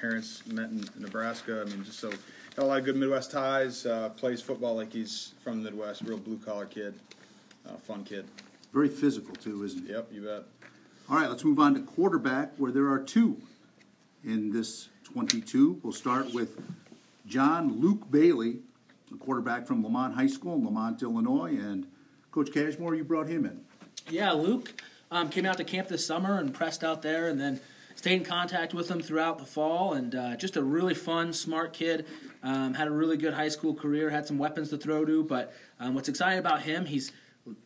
Parents 0.00 0.44
met 0.46 0.70
in 0.70 0.84
Nebraska. 0.98 1.64
I 1.64 1.70
mean, 1.70 1.84
just 1.84 2.00
so 2.00 2.10
got 2.56 2.64
a 2.64 2.64
lot 2.64 2.78
of 2.78 2.84
good 2.84 2.96
Midwest 2.96 3.30
ties. 3.30 3.86
Plays 4.16 4.40
football 4.40 4.74
like 4.74 4.92
he's 4.92 5.34
from 5.42 5.62
the 5.62 5.70
Midwest. 5.70 6.02
Real 6.02 6.18
blue 6.18 6.38
collar 6.38 6.66
kid, 6.66 6.94
fun 7.84 8.02
kid. 8.02 8.24
Very 8.72 8.88
physical, 8.88 9.34
too, 9.34 9.64
isn't 9.64 9.88
it? 9.88 9.92
Yep, 9.92 10.08
you 10.12 10.22
bet. 10.22 10.44
All 11.10 11.16
right, 11.16 11.28
let's 11.28 11.44
move 11.44 11.58
on 11.58 11.74
to 11.74 11.80
quarterback, 11.80 12.52
where 12.56 12.72
there 12.72 12.88
are 12.88 12.98
two 12.98 13.36
in 14.24 14.50
this 14.50 14.88
22. 15.04 15.80
We'll 15.82 15.92
start 15.92 16.32
with 16.32 16.58
John 17.26 17.80
Luke 17.80 18.10
Bailey, 18.10 18.60
a 19.12 19.18
quarterback 19.18 19.66
from 19.66 19.82
Lemont 19.82 20.14
High 20.14 20.26
School 20.26 20.54
in 20.54 20.64
Lemont, 20.64 21.02
Illinois. 21.02 21.50
And 21.50 21.86
Coach 22.30 22.50
Cashmore, 22.52 22.94
you 22.94 23.04
brought 23.04 23.28
him 23.28 23.44
in. 23.44 23.60
Yeah, 24.08 24.32
Luke 24.32 24.82
um, 25.10 25.28
came 25.28 25.44
out 25.44 25.58
to 25.58 25.64
camp 25.64 25.88
this 25.88 26.06
summer 26.06 26.38
and 26.38 26.54
pressed 26.54 26.82
out 26.82 27.02
there, 27.02 27.28
and 27.28 27.38
then 27.38 27.60
stayed 27.94 28.16
in 28.16 28.24
contact 28.24 28.72
with 28.72 28.90
him 28.90 29.02
throughout 29.02 29.38
the 29.38 29.44
fall. 29.44 29.92
And 29.92 30.14
uh, 30.14 30.36
just 30.36 30.56
a 30.56 30.62
really 30.62 30.94
fun, 30.94 31.34
smart 31.34 31.74
kid. 31.74 32.06
Um, 32.42 32.72
had 32.72 32.88
a 32.88 32.90
really 32.90 33.18
good 33.18 33.34
high 33.34 33.48
school 33.48 33.74
career. 33.74 34.08
Had 34.08 34.26
some 34.26 34.38
weapons 34.38 34.70
to 34.70 34.78
throw 34.78 35.04
to. 35.04 35.22
But 35.24 35.52
um, 35.78 35.94
what's 35.94 36.08
exciting 36.08 36.38
about 36.38 36.62
him, 36.62 36.86
he's 36.86 37.12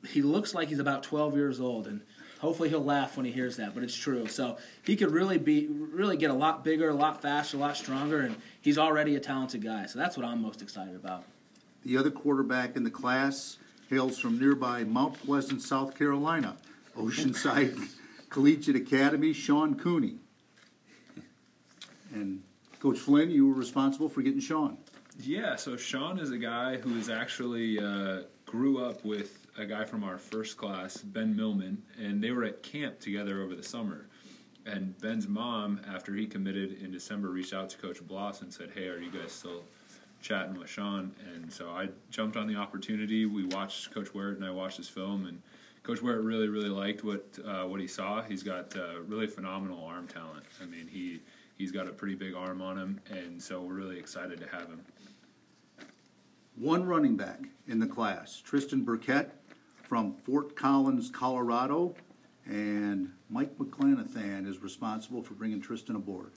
he 0.08 0.22
looks 0.22 0.54
like 0.54 0.68
he's 0.68 0.78
about 0.78 1.02
12 1.02 1.34
years 1.34 1.60
old, 1.60 1.86
and 1.86 2.00
hopefully 2.40 2.68
he'll 2.68 2.84
laugh 2.84 3.16
when 3.16 3.26
he 3.26 3.32
hears 3.32 3.56
that. 3.56 3.74
But 3.74 3.82
it's 3.82 3.96
true. 3.96 4.26
So 4.26 4.56
he 4.84 4.96
could 4.96 5.10
really 5.10 5.38
be 5.38 5.66
really 5.68 6.16
get 6.16 6.30
a 6.30 6.34
lot 6.34 6.64
bigger, 6.64 6.88
a 6.88 6.94
lot 6.94 7.22
faster, 7.22 7.56
a 7.56 7.60
lot 7.60 7.76
stronger, 7.76 8.20
and 8.20 8.36
he's 8.60 8.78
already 8.78 9.16
a 9.16 9.20
talented 9.20 9.62
guy. 9.62 9.86
So 9.86 9.98
that's 9.98 10.16
what 10.16 10.26
I'm 10.26 10.42
most 10.42 10.62
excited 10.62 10.94
about. 10.94 11.24
The 11.84 11.96
other 11.96 12.10
quarterback 12.10 12.76
in 12.76 12.84
the 12.84 12.90
class 12.90 13.58
hails 13.88 14.18
from 14.18 14.38
nearby 14.38 14.84
Mount 14.84 15.14
Pleasant, 15.24 15.62
South 15.62 15.96
Carolina, 15.96 16.56
Oceanside 16.96 17.78
Collegiate 18.28 18.76
Academy, 18.76 19.32
Sean 19.32 19.78
Cooney. 19.78 20.16
And 22.12 22.42
Coach 22.80 22.98
Flynn, 22.98 23.30
you 23.30 23.48
were 23.48 23.54
responsible 23.54 24.08
for 24.08 24.22
getting 24.22 24.40
Sean. 24.40 24.78
Yeah, 25.20 25.56
so 25.56 25.76
Sean 25.76 26.18
is 26.18 26.30
a 26.30 26.38
guy 26.38 26.76
who 26.76 26.96
is 26.98 27.08
actually 27.08 27.78
uh, 27.78 28.22
grew 28.44 28.84
up 28.84 29.04
with 29.04 29.45
a 29.58 29.66
guy 29.66 29.84
from 29.84 30.04
our 30.04 30.18
first 30.18 30.56
class, 30.56 30.98
Ben 30.98 31.34
Millman, 31.34 31.82
and 31.98 32.22
they 32.22 32.30
were 32.30 32.44
at 32.44 32.62
camp 32.62 33.00
together 33.00 33.42
over 33.42 33.54
the 33.54 33.62
summer. 33.62 34.06
And 34.66 34.98
Ben's 35.00 35.28
mom, 35.28 35.80
after 35.88 36.14
he 36.14 36.26
committed 36.26 36.82
in 36.82 36.90
December, 36.90 37.28
reached 37.28 37.54
out 37.54 37.70
to 37.70 37.78
Coach 37.78 38.04
Bloss 38.06 38.42
and 38.42 38.52
said, 38.52 38.70
"Hey, 38.74 38.88
are 38.88 38.98
you 38.98 39.10
guys 39.10 39.32
still 39.32 39.62
chatting 40.20 40.58
with 40.58 40.68
Sean?" 40.68 41.14
And 41.32 41.52
so 41.52 41.70
I 41.70 41.90
jumped 42.10 42.36
on 42.36 42.48
the 42.48 42.56
opportunity. 42.56 43.26
We 43.26 43.44
watched 43.44 43.92
Coach 43.92 44.12
Ware 44.12 44.30
and 44.30 44.44
I 44.44 44.50
watched 44.50 44.76
his 44.76 44.88
film, 44.88 45.26
and 45.26 45.40
Coach 45.84 46.02
Ware 46.02 46.20
really, 46.20 46.48
really 46.48 46.68
liked 46.68 47.04
what 47.04 47.38
uh, 47.44 47.62
what 47.62 47.80
he 47.80 47.86
saw. 47.86 48.22
He's 48.22 48.42
got 48.42 48.76
uh, 48.76 49.00
really 49.06 49.28
phenomenal 49.28 49.84
arm 49.84 50.08
talent. 50.08 50.44
I 50.60 50.66
mean, 50.66 50.88
he 50.88 51.20
he's 51.56 51.70
got 51.70 51.86
a 51.86 51.92
pretty 51.92 52.16
big 52.16 52.34
arm 52.34 52.60
on 52.60 52.76
him, 52.76 53.00
and 53.08 53.40
so 53.40 53.62
we're 53.62 53.74
really 53.74 53.98
excited 53.98 54.40
to 54.40 54.48
have 54.48 54.68
him. 54.68 54.84
One 56.56 56.84
running 56.86 57.16
back 57.16 57.40
in 57.68 57.78
the 57.78 57.86
class, 57.86 58.40
Tristan 58.40 58.82
Burkett 58.82 59.30
from 59.88 60.14
Fort 60.24 60.56
Collins, 60.56 61.10
Colorado. 61.10 61.94
And 62.44 63.12
Mike 63.28 63.56
McClanathan 63.58 64.46
is 64.48 64.58
responsible 64.58 65.22
for 65.22 65.34
bringing 65.34 65.60
Tristan 65.60 65.96
aboard. 65.96 66.30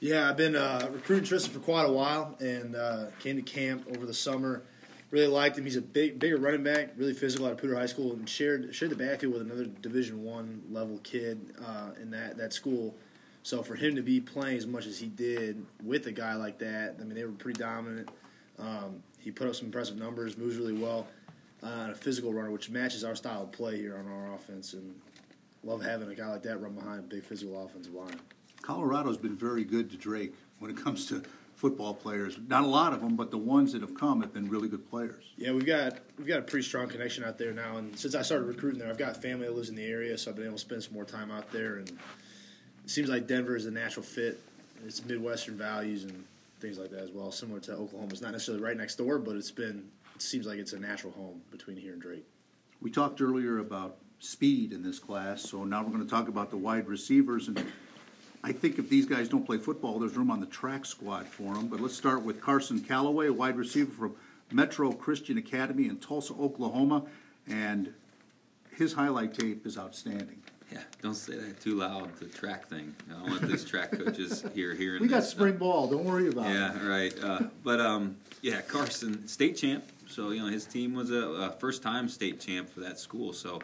Yeah, 0.00 0.28
I've 0.28 0.36
been 0.36 0.56
uh, 0.56 0.88
recruiting 0.92 1.24
Tristan 1.24 1.52
for 1.52 1.60
quite 1.60 1.84
a 1.84 1.92
while, 1.92 2.36
and 2.40 2.74
uh, 2.74 3.06
came 3.20 3.36
to 3.36 3.42
camp 3.42 3.86
over 3.94 4.06
the 4.06 4.14
summer. 4.14 4.62
Really 5.10 5.26
liked 5.26 5.58
him. 5.58 5.64
He's 5.64 5.76
a 5.76 5.82
big, 5.82 6.18
bigger 6.18 6.36
running 6.36 6.62
back, 6.62 6.90
really 6.96 7.14
physical 7.14 7.46
out 7.46 7.52
of 7.52 7.58
Poudre 7.58 7.76
High 7.76 7.86
School, 7.86 8.12
and 8.12 8.28
shared 8.28 8.74
shared 8.74 8.92
the 8.92 8.96
backfield 8.96 9.32
with 9.32 9.42
another 9.42 9.64
Division 9.64 10.22
One 10.22 10.62
level 10.70 10.98
kid 11.02 11.52
uh, 11.66 11.90
in 12.00 12.10
that 12.12 12.36
that 12.38 12.52
school. 12.52 12.94
So 13.42 13.62
for 13.62 13.74
him 13.74 13.96
to 13.96 14.02
be 14.02 14.20
playing 14.20 14.58
as 14.58 14.66
much 14.66 14.86
as 14.86 14.98
he 14.98 15.06
did 15.06 15.64
with 15.82 16.06
a 16.06 16.12
guy 16.12 16.34
like 16.34 16.58
that, 16.58 16.96
I 17.00 17.04
mean, 17.04 17.14
they 17.14 17.24
were 17.24 17.32
pretty 17.32 17.58
dominant. 17.58 18.08
Um, 18.58 19.02
he 19.18 19.30
put 19.30 19.48
up 19.48 19.54
some 19.54 19.66
impressive 19.66 19.96
numbers, 19.96 20.36
moves 20.36 20.56
really 20.56 20.74
well, 20.74 21.06
uh, 21.62 21.66
and 21.66 21.92
a 21.92 21.94
physical 21.94 22.32
runner, 22.32 22.50
which 22.50 22.70
matches 22.70 23.04
our 23.04 23.14
style 23.14 23.42
of 23.42 23.52
play 23.52 23.76
here 23.76 23.96
on 23.96 24.10
our 24.10 24.34
offense. 24.34 24.72
And 24.72 24.94
love 25.62 25.82
having 25.82 26.08
a 26.08 26.14
guy 26.14 26.26
like 26.28 26.42
that 26.42 26.60
run 26.60 26.72
behind 26.72 27.00
a 27.00 27.02
big 27.02 27.22
physical 27.22 27.62
offensive 27.64 27.94
line. 27.94 28.20
Colorado's 28.62 29.16
been 29.16 29.36
very 29.36 29.64
good 29.64 29.90
to 29.90 29.96
Drake 29.96 30.34
when 30.58 30.70
it 30.70 30.76
comes 30.82 31.06
to 31.06 31.22
football 31.54 31.92
players. 31.92 32.38
Not 32.48 32.64
a 32.64 32.66
lot 32.66 32.92
of 32.92 33.00
them, 33.00 33.16
but 33.16 33.30
the 33.30 33.38
ones 33.38 33.72
that 33.72 33.82
have 33.82 33.94
come 33.94 34.22
have 34.22 34.32
been 34.32 34.48
really 34.48 34.68
good 34.68 34.88
players. 34.88 35.24
Yeah, 35.36 35.52
we've 35.52 35.66
got 35.66 35.98
we've 36.18 36.26
got 36.26 36.38
a 36.38 36.42
pretty 36.42 36.66
strong 36.66 36.88
connection 36.88 37.22
out 37.24 37.36
there 37.36 37.52
now, 37.52 37.76
and 37.76 37.98
since 37.98 38.14
I 38.14 38.22
started 38.22 38.46
recruiting 38.46 38.80
there, 38.80 38.88
I've 38.88 38.98
got 38.98 39.20
family 39.20 39.46
that 39.46 39.54
lives 39.54 39.68
in 39.68 39.76
the 39.76 39.84
area, 39.84 40.16
so 40.16 40.30
I've 40.30 40.36
been 40.36 40.46
able 40.46 40.56
to 40.56 40.60
spend 40.60 40.82
some 40.82 40.94
more 40.94 41.04
time 41.04 41.30
out 41.30 41.50
there. 41.52 41.76
And 41.76 41.88
it 41.88 42.90
seems 42.90 43.08
like 43.08 43.26
Denver 43.26 43.56
is 43.56 43.66
a 43.66 43.70
natural 43.70 44.04
fit. 44.04 44.40
It's 44.86 45.04
Midwestern 45.04 45.56
values 45.56 46.04
and 46.04 46.24
things 46.60 46.78
like 46.78 46.90
that 46.90 47.00
as 47.00 47.10
well, 47.10 47.30
similar 47.30 47.60
to 47.60 47.72
Oklahoma. 47.72 48.12
It's 48.12 48.22
not 48.22 48.32
necessarily 48.32 48.62
right 48.62 48.76
next 48.76 48.96
door, 48.96 49.18
but 49.18 49.36
it's 49.36 49.50
been 49.50 49.90
seems 50.22 50.46
like 50.46 50.58
it's 50.58 50.72
a 50.72 50.78
natural 50.78 51.12
home 51.12 51.42
between 51.50 51.76
here 51.76 51.92
and 51.92 52.02
Drake. 52.02 52.26
We 52.80 52.90
talked 52.90 53.20
earlier 53.20 53.58
about 53.58 53.96
speed 54.18 54.72
in 54.72 54.82
this 54.82 54.98
class, 54.98 55.42
so 55.42 55.64
now 55.64 55.82
we're 55.82 55.90
going 55.92 56.04
to 56.04 56.10
talk 56.10 56.28
about 56.28 56.50
the 56.50 56.56
wide 56.56 56.86
receivers. 56.88 57.48
And 57.48 57.64
I 58.42 58.52
think 58.52 58.78
if 58.78 58.88
these 58.88 59.06
guys 59.06 59.28
don't 59.28 59.44
play 59.44 59.58
football, 59.58 59.98
there's 59.98 60.16
room 60.16 60.30
on 60.30 60.40
the 60.40 60.46
track 60.46 60.86
squad 60.86 61.26
for 61.26 61.54
them. 61.54 61.68
But 61.68 61.80
let's 61.80 61.94
start 61.96 62.22
with 62.22 62.40
Carson 62.40 62.80
Calloway, 62.80 63.28
a 63.28 63.32
wide 63.32 63.56
receiver 63.56 63.90
from 63.90 64.16
Metro 64.52 64.92
Christian 64.92 65.38
Academy 65.38 65.86
in 65.88 65.96
Tulsa, 65.98 66.34
Oklahoma, 66.34 67.04
and 67.48 67.92
his 68.76 68.92
highlight 68.92 69.34
tape 69.34 69.66
is 69.66 69.76
outstanding. 69.78 70.42
Yeah, 70.72 70.78
don't 71.02 71.14
say 71.14 71.34
that 71.34 71.60
too 71.60 71.74
loud. 71.74 72.14
The 72.20 72.26
track 72.26 72.68
thing. 72.68 72.94
I 73.10 73.14
don't 73.14 73.30
want 73.30 73.42
these 73.42 73.64
track 73.64 73.90
coaches 73.90 74.44
here 74.54 74.72
hearing. 74.72 75.02
We 75.02 75.08
got 75.08 75.20
this. 75.20 75.30
spring 75.30 75.56
ball. 75.56 75.88
Don't 75.88 76.04
worry 76.04 76.28
about 76.28 76.46
it. 76.46 76.54
Yeah, 76.54 76.86
right. 76.86 77.12
Uh, 77.22 77.40
but 77.64 77.80
um, 77.80 78.16
yeah, 78.40 78.60
Carson, 78.60 79.26
state 79.26 79.56
champ. 79.56 79.84
So 80.10 80.30
you 80.30 80.42
know 80.42 80.48
his 80.48 80.66
team 80.66 80.94
was 80.94 81.10
a, 81.10 81.20
a 81.20 81.50
first-time 81.52 82.08
state 82.08 82.40
champ 82.40 82.68
for 82.68 82.80
that 82.80 82.98
school. 82.98 83.32
So 83.32 83.60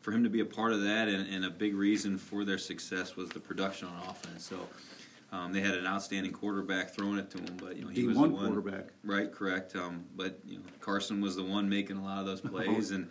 for 0.00 0.12
him 0.12 0.22
to 0.22 0.30
be 0.30 0.40
a 0.40 0.44
part 0.44 0.72
of 0.72 0.82
that, 0.82 1.08
and, 1.08 1.28
and 1.28 1.44
a 1.44 1.50
big 1.50 1.74
reason 1.74 2.18
for 2.18 2.44
their 2.44 2.58
success 2.58 3.16
was 3.16 3.30
the 3.30 3.40
production 3.40 3.88
on 3.88 4.08
offense. 4.08 4.44
So 4.44 4.68
um, 5.32 5.52
they 5.52 5.60
had 5.60 5.74
an 5.74 5.86
outstanding 5.86 6.32
quarterback 6.32 6.94
throwing 6.94 7.18
it 7.18 7.30
to 7.30 7.38
him, 7.38 7.56
but 7.60 7.76
you 7.76 7.82
know 7.82 7.88
he 7.88 8.02
D1 8.02 8.06
was 8.06 8.16
the 8.16 8.22
one. 8.28 8.46
quarterback. 8.46 8.86
Right, 9.02 9.32
correct. 9.32 9.74
Um, 9.74 10.04
but 10.16 10.38
you 10.46 10.58
know 10.58 10.64
Carson 10.80 11.20
was 11.20 11.36
the 11.36 11.44
one 11.44 11.68
making 11.68 11.96
a 11.96 12.04
lot 12.04 12.18
of 12.20 12.26
those 12.26 12.40
plays 12.52 12.90
and 12.90 13.08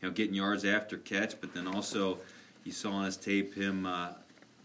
you 0.00 0.08
know 0.08 0.10
getting 0.10 0.34
yards 0.34 0.64
after 0.64 0.98
catch, 0.98 1.40
but 1.40 1.52
then 1.52 1.66
also 1.66 2.18
you 2.64 2.72
saw 2.72 2.92
on 2.92 3.04
his 3.06 3.16
tape 3.16 3.54
him 3.54 3.86
uh, 3.86 4.10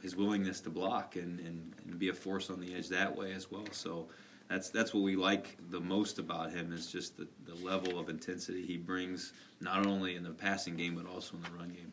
his 0.02 0.16
willingness 0.16 0.60
to 0.62 0.70
block 0.70 1.16
and, 1.16 1.40
and, 1.40 1.74
and 1.86 2.00
be 2.00 2.10
a 2.10 2.14
force 2.14 2.50
on 2.50 2.60
the 2.60 2.74
edge 2.74 2.90
that 2.90 3.16
way 3.16 3.34
as 3.34 3.52
well. 3.52 3.66
So 3.72 4.08
that's 4.52 4.70
that's 4.70 4.94
what 4.94 5.02
we 5.04 5.16
like 5.16 5.58
the 5.70 5.80
most 5.80 6.20
about 6.20 6.52
him 6.52 6.74
is 6.74 6.92
just 6.92 7.18
the, 7.18 7.28
the 7.46 7.56
level 7.66 7.98
of 7.98 8.10
intensity 8.10 8.66
he 8.66 8.76
brings 8.76 9.32
not 9.62 9.86
only 9.86 10.16
in 10.16 10.24
the 10.24 10.30
passing 10.30 10.76
game 10.76 10.96
but 10.96 11.12
also 11.12 11.38
in 11.38 11.44
the 11.44 11.52
run 11.58 11.70
game. 11.70 11.92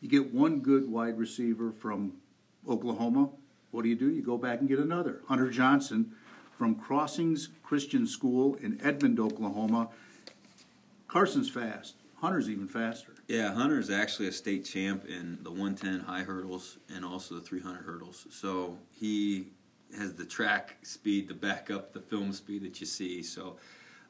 You 0.00 0.08
get 0.08 0.32
one 0.32 0.60
good 0.60 0.90
wide 0.90 1.18
receiver 1.18 1.70
from 1.70 2.14
Oklahoma. 2.68 3.28
What 3.70 3.82
do 3.82 3.88
you 3.88 3.94
do? 3.94 4.10
You 4.10 4.22
go 4.22 4.38
back 4.38 4.60
and 4.60 4.68
get 4.68 4.78
another. 4.78 5.20
Hunter 5.28 5.50
Johnson 5.50 6.12
from 6.56 6.74
Crossings 6.74 7.50
Christian 7.62 8.06
School 8.06 8.54
in 8.56 8.80
Edmond, 8.82 9.20
Oklahoma. 9.20 9.90
Carson's 11.06 11.50
fast. 11.50 11.96
Hunter's 12.16 12.48
even 12.48 12.66
faster. 12.66 13.12
Yeah, 13.28 13.52
Hunter's 13.52 13.90
actually 13.90 14.28
a 14.28 14.32
state 14.32 14.64
champ 14.64 15.04
in 15.06 15.38
the 15.42 15.50
110 15.50 16.00
high 16.00 16.22
hurdles 16.22 16.78
and 16.94 17.04
also 17.04 17.34
the 17.34 17.40
300 17.40 17.84
hurdles. 17.84 18.26
So 18.30 18.78
he 18.90 19.48
has 19.98 20.14
the 20.14 20.24
track 20.24 20.76
speed 20.82 21.28
to 21.28 21.34
back 21.34 21.70
up 21.70 21.92
the 21.92 22.00
film 22.00 22.32
speed 22.32 22.62
that 22.64 22.80
you 22.80 22.86
see. 22.86 23.22
So, 23.22 23.56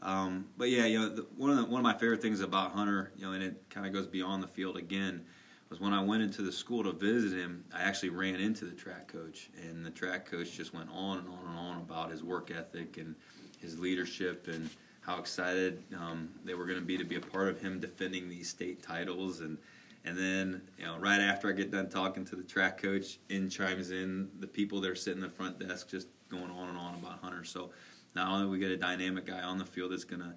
um, 0.02 0.46
but 0.56 0.70
yeah, 0.70 0.84
you 0.86 0.98
know, 0.98 1.08
the, 1.08 1.26
one 1.36 1.50
of 1.50 1.56
the, 1.56 1.64
one 1.64 1.80
of 1.80 1.84
my 1.84 1.94
favorite 1.94 2.22
things 2.22 2.40
about 2.40 2.72
Hunter, 2.72 3.12
you 3.16 3.26
know, 3.26 3.32
and 3.32 3.42
it 3.42 3.62
kind 3.70 3.86
of 3.86 3.92
goes 3.92 4.06
beyond 4.06 4.42
the 4.42 4.48
field 4.48 4.76
again, 4.76 5.24
was 5.70 5.80
when 5.80 5.92
I 5.92 6.02
went 6.02 6.22
into 6.22 6.42
the 6.42 6.52
school 6.52 6.84
to 6.84 6.92
visit 6.92 7.38
him. 7.38 7.64
I 7.74 7.82
actually 7.82 8.10
ran 8.10 8.36
into 8.36 8.64
the 8.64 8.72
track 8.74 9.08
coach, 9.08 9.48
and 9.62 9.84
the 9.84 9.90
track 9.90 10.30
coach 10.30 10.52
just 10.52 10.74
went 10.74 10.90
on 10.92 11.18
and 11.18 11.28
on 11.28 11.46
and 11.48 11.58
on 11.58 11.76
about 11.78 12.10
his 12.10 12.22
work 12.22 12.50
ethic 12.50 12.98
and 12.98 13.14
his 13.60 13.78
leadership 13.78 14.48
and 14.48 14.68
how 15.00 15.18
excited 15.18 15.82
um, 15.98 16.28
they 16.44 16.54
were 16.54 16.66
going 16.66 16.78
to 16.78 16.84
be 16.84 16.96
to 16.96 17.04
be 17.04 17.16
a 17.16 17.20
part 17.20 17.48
of 17.48 17.60
him 17.60 17.80
defending 17.80 18.28
these 18.28 18.48
state 18.48 18.82
titles 18.82 19.40
and 19.40 19.58
and 20.04 20.16
then 20.16 20.62
you 20.78 20.84
know 20.84 20.98
right 20.98 21.20
after 21.20 21.48
I 21.48 21.52
get 21.52 21.70
done 21.70 21.88
talking 21.88 22.24
to 22.26 22.36
the 22.36 22.42
track 22.42 22.80
coach 22.80 23.18
in 23.28 23.48
chimes 23.48 23.90
in 23.90 24.28
the 24.40 24.46
people 24.46 24.80
that 24.80 24.90
are 24.90 24.94
sitting 24.94 25.22
in 25.22 25.28
the 25.28 25.34
front 25.34 25.58
desk 25.58 25.88
just 25.88 26.08
going 26.28 26.50
on 26.50 26.68
and 26.68 26.78
on 26.78 26.94
about 26.94 27.20
Hunter 27.22 27.44
so 27.44 27.70
not 28.14 28.28
only 28.28 28.48
we 28.48 28.58
get 28.58 28.70
a 28.70 28.76
dynamic 28.76 29.26
guy 29.26 29.42
on 29.42 29.58
the 29.58 29.64
field 29.64 29.92
that's 29.92 30.04
going 30.04 30.20
to 30.20 30.34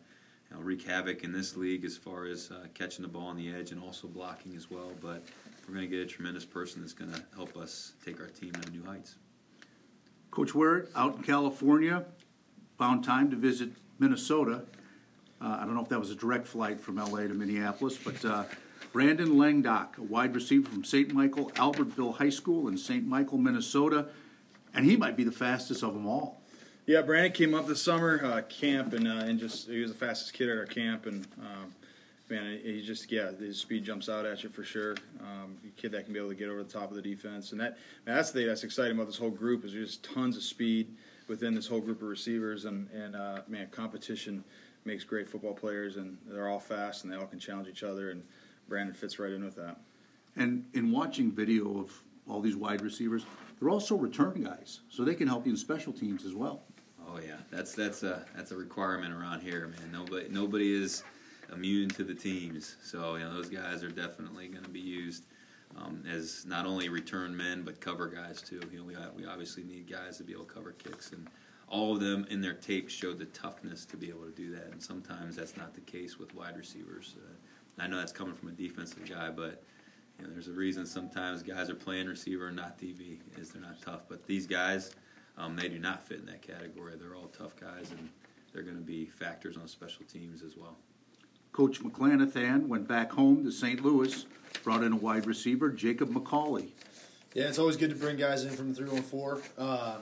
you 0.50 0.58
know, 0.58 0.62
wreak 0.62 0.84
havoc 0.84 1.24
in 1.24 1.32
this 1.32 1.56
league 1.56 1.86
as 1.86 1.98
far 1.98 2.26
as 2.26 2.52
uh, 2.52 2.68
catching 2.74 3.04
the 3.04 3.08
ball 3.08 3.28
on 3.28 3.38
the 3.38 3.54
edge 3.54 3.72
and 3.72 3.82
also 3.82 4.08
blocking 4.08 4.56
as 4.56 4.70
well. 4.70 4.92
But 5.02 5.24
we're 5.68 5.74
going 5.76 5.90
to 5.90 5.96
get 5.96 6.02
a 6.02 6.06
tremendous 6.06 6.46
person 6.46 6.82
that's 6.82 6.94
going 6.94 7.12
to 7.12 7.24
help 7.36 7.58
us 7.58 7.94
take 8.06 8.20
our 8.20 8.28
team 8.28 8.52
to 8.52 8.72
new 8.72 8.84
heights. 8.84 9.16
Coach 10.32 10.54
Ware, 10.54 10.88
out 10.96 11.18
in 11.18 11.24
California, 11.24 12.06
found 12.78 13.04
time 13.04 13.30
to 13.32 13.36
visit 13.36 13.70
Minnesota. 14.00 14.64
Uh, 15.42 15.58
I 15.60 15.66
don't 15.66 15.76
know 15.76 15.82
if 15.82 15.90
that 15.90 16.00
was 16.00 16.12
a 16.12 16.16
direct 16.16 16.48
flight 16.48 16.80
from 16.80 16.98
LA 16.98 17.22
to 17.22 17.34
Minneapolis, 17.34 17.98
but 17.98 18.24
uh, 18.26 18.44
Brandon 18.96 19.38
Langdock, 19.38 19.98
a 19.98 20.04
wide 20.04 20.34
receiver 20.34 20.70
from 20.70 20.86
St. 20.86 21.14
Michael 21.14 21.52
Albertville 21.56 22.16
High 22.16 22.30
School 22.30 22.70
in 22.70 22.78
St. 22.78 23.06
Michael, 23.06 23.38
Minnesota, 23.38 24.06
and 24.74 24.86
he 24.86 24.96
might 24.96 25.18
be 25.18 25.26
the 25.26 25.34
fastest 25.34 25.84
of 25.84 25.94
them 25.94 26.08
all. 26.08 26.40
Yeah, 26.86 27.02
Brandon 27.02 27.34
came 27.34 27.54
up 27.54 27.68
this 27.68 27.82
summer 27.82 28.24
uh, 28.24 28.44
camp 28.44 28.94
and 28.94 29.06
uh, 29.06 29.26
and 29.26 29.38
just 29.38 29.68
he 29.68 29.82
was 29.82 29.92
the 29.92 29.98
fastest 29.98 30.32
kid 30.32 30.48
at 30.48 30.58
our 30.58 30.66
camp 30.66 31.08
and 31.08 31.28
um, 31.42 31.76
man, 32.30 32.58
he 32.64 32.82
just 32.82 33.12
yeah 33.12 33.32
his 33.34 33.60
speed 33.60 33.84
jumps 33.84 34.08
out 34.08 34.26
at 34.26 34.44
you 34.44 34.50
for 34.50 34.64
sure. 34.64 34.96
Um, 35.20 35.58
kid 35.76 35.92
that 35.92 36.06
can 36.06 36.14
be 36.14 36.20
able 36.20 36.30
to 36.30 36.36
get 36.36 36.48
over 36.48 36.64
the 36.64 36.72
top 36.72 36.90
of 36.90 36.96
the 36.96 37.02
defense 37.02 37.52
and 37.52 37.60
that 37.60 37.78
man, 38.06 38.16
that's 38.16 38.32
the 38.32 38.40
thing 38.40 38.48
that's 38.48 38.64
exciting 38.64 38.94
about 38.94 39.08
this 39.08 39.18
whole 39.18 39.30
group 39.30 39.66
is 39.66 39.74
there's 39.74 39.98
just 39.98 40.06
tons 40.06 40.38
of 40.38 40.44
speed 40.44 40.96
within 41.28 41.54
this 41.54 41.68
whole 41.68 41.82
group 41.82 42.02
of 42.02 42.08
receivers 42.08 42.64
and 42.64 42.90
and 42.92 43.14
uh, 43.14 43.42
man 43.50 43.68
competition 43.72 44.42
makes 44.86 45.04
great 45.04 45.28
football 45.28 45.54
players 45.54 45.98
and 45.98 46.18
they're 46.28 46.48
all 46.48 46.62
fast 46.62 47.04
and 47.04 47.12
they 47.12 47.18
all 47.18 47.28
can 47.28 47.40
challenge 47.40 47.68
each 47.68 47.84
other 47.84 48.12
and 48.12 48.24
Brandon 48.68 48.96
fits 48.96 49.20
right 49.20 49.32
in 49.32 49.44
with 49.44 49.56
that. 49.56 49.78
And 50.36 50.66
in 50.74 50.92
watching 50.92 51.32
video 51.32 51.80
of 51.80 51.92
all 52.28 52.42
these 52.42 52.56
wide 52.56 52.82
receivers, 52.82 53.26
they're 53.60 53.70
also 53.70 53.96
return 53.96 54.44
guys, 54.44 54.82
so 54.90 55.04
they 55.04 55.16
can 55.16 55.28
help 55.28 55.46
you 55.46 55.54
in 55.54 55.58
special 55.58 55.94
teams 55.94 56.26
as 56.26 56.34
well. 56.34 56.64
Oh 57.08 57.20
yeah, 57.26 57.38
that's 57.52 57.74
that's 57.74 58.04
a 58.04 58.26
that's 58.36 58.52
a 58.52 58.58
requirement 58.58 59.14
around 59.14 59.42
here, 59.42 59.68
man. 59.68 59.92
Nobody 59.92 60.28
nobody 60.30 60.74
is 60.74 61.04
immune 61.54 61.90
to 61.90 62.04
the 62.04 62.14
teams, 62.16 62.76
so 62.84 63.16
you 63.16 63.24
know 63.24 63.34
those 63.34 63.50
guys 63.50 63.84
are 63.84 63.90
definitely 63.90 64.48
going 64.48 64.64
to 64.64 64.70
be 64.70 64.80
used 64.80 65.26
um, 65.78 66.04
as 66.10 66.46
not 66.46 66.66
only 66.66 66.90
return 66.90 67.36
men 67.36 67.64
but 67.64 67.80
cover 67.80 68.08
guys 68.08 68.42
too. 68.42 68.62
You 68.72 68.80
know, 68.80 68.84
we 68.84 68.96
we 69.24 69.26
obviously 69.26 69.64
need 69.64 69.90
guys 69.90 70.18
to 70.18 70.24
be 70.24 70.34
able 70.34 70.46
to 70.46 70.54
cover 70.54 70.72
kicks, 70.72 71.12
and 71.12 71.30
all 71.68 71.94
of 71.94 72.00
them 72.00 72.26
in 72.30 72.42
their 72.42 72.54
tape 72.54 72.90
showed 72.90 73.20
the 73.20 73.26
toughness 73.26 73.86
to 73.86 73.98
be 73.98 74.10
able 74.10 74.26
to 74.26 74.32
do 74.32 74.52
that. 74.56 74.68
And 74.72 74.82
sometimes 74.82 75.36
that's 75.36 75.58
not 75.58 75.74
the 75.74 75.82
case 75.82 76.20
with 76.20 76.34
wide 76.36 76.58
receivers. 76.58 77.16
Uh, 77.18 77.34
I 77.80 77.88
know 77.88 77.98
that's 77.98 78.12
coming 78.12 78.36
from 78.36 78.50
a 78.50 78.54
defensive 78.54 79.08
guy, 79.08 79.30
but 79.30 79.64
you 80.20 80.26
know, 80.26 80.34
there's 80.34 80.48
a 80.48 80.54
reason 80.54 80.86
sometimes 80.86 81.44
guys 81.44 81.70
are 81.70 81.76
playing 81.76 82.08
receiver 82.08 82.48
and 82.48 82.56
not 82.56 82.80
DB 82.80 83.18
is 83.38 83.50
they're 83.50 83.62
not 83.62 83.82
tough. 83.82 84.02
But 84.08 84.26
these 84.26 84.48
guys 84.48 84.96
um, 85.38 85.56
they 85.56 85.68
do 85.68 85.80
not 85.80 86.08
fit 86.08 86.20
in 86.20 86.26
that 86.28 86.42
category. 86.42 86.94
They're 86.98 87.16
all 87.16 87.28
tough 87.38 87.60
guys, 87.60 87.92
and 87.92 88.10
they're 88.54 88.64
going 88.64 88.78
to 88.78 88.84
be 88.84 89.06
factors 89.06 89.58
on 89.58 89.68
special 89.68 90.06
teams 90.06 90.42
as 90.44 90.56
well. 90.56 90.76
Coach 91.52 91.82
McClanathan 91.82 92.68
went 92.68 92.88
back 92.88 93.12
home 93.12 93.44
to 93.44 93.52
St. 93.52 93.84
Louis, 93.84 94.26
brought 94.64 94.84
in 94.84 94.94
a 94.94 94.98
wide 94.98 95.26
receiver, 95.26 95.70
Jacob 95.70 96.10
McCauley. 96.10 96.70
Yeah, 97.34 97.46
it's 97.46 97.60
always 97.60 97.76
good 97.76 97.90
to 97.90 97.96
bring 97.96 98.18
guys 98.18 98.46
in 98.46 98.52
from 98.52 98.70
the 98.70 98.76
314. 98.76 99.44
Uh, 99.58 99.98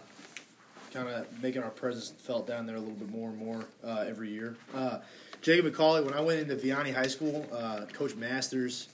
kind 0.94 1.10
of 1.10 1.42
making 1.42 1.64
our 1.64 1.72
presence 1.72 2.12
felt 2.12 2.46
down 2.46 2.68
there 2.68 2.76
a 2.76 2.80
little 2.80 2.94
bit 2.94 3.10
more 3.10 3.30
and 3.30 3.38
more 3.38 3.66
uh, 3.84 4.06
every 4.08 4.30
year. 4.30 4.56
Uh, 4.76 5.00
Jacob 5.44 5.72
McCauley, 5.72 6.06
when 6.06 6.14
I 6.14 6.22
went 6.22 6.40
into 6.40 6.56
Vianney 6.56 6.96
High 6.96 7.08
School, 7.08 7.46
uh, 7.52 7.82
Coach 7.92 8.16
Masters 8.16 8.88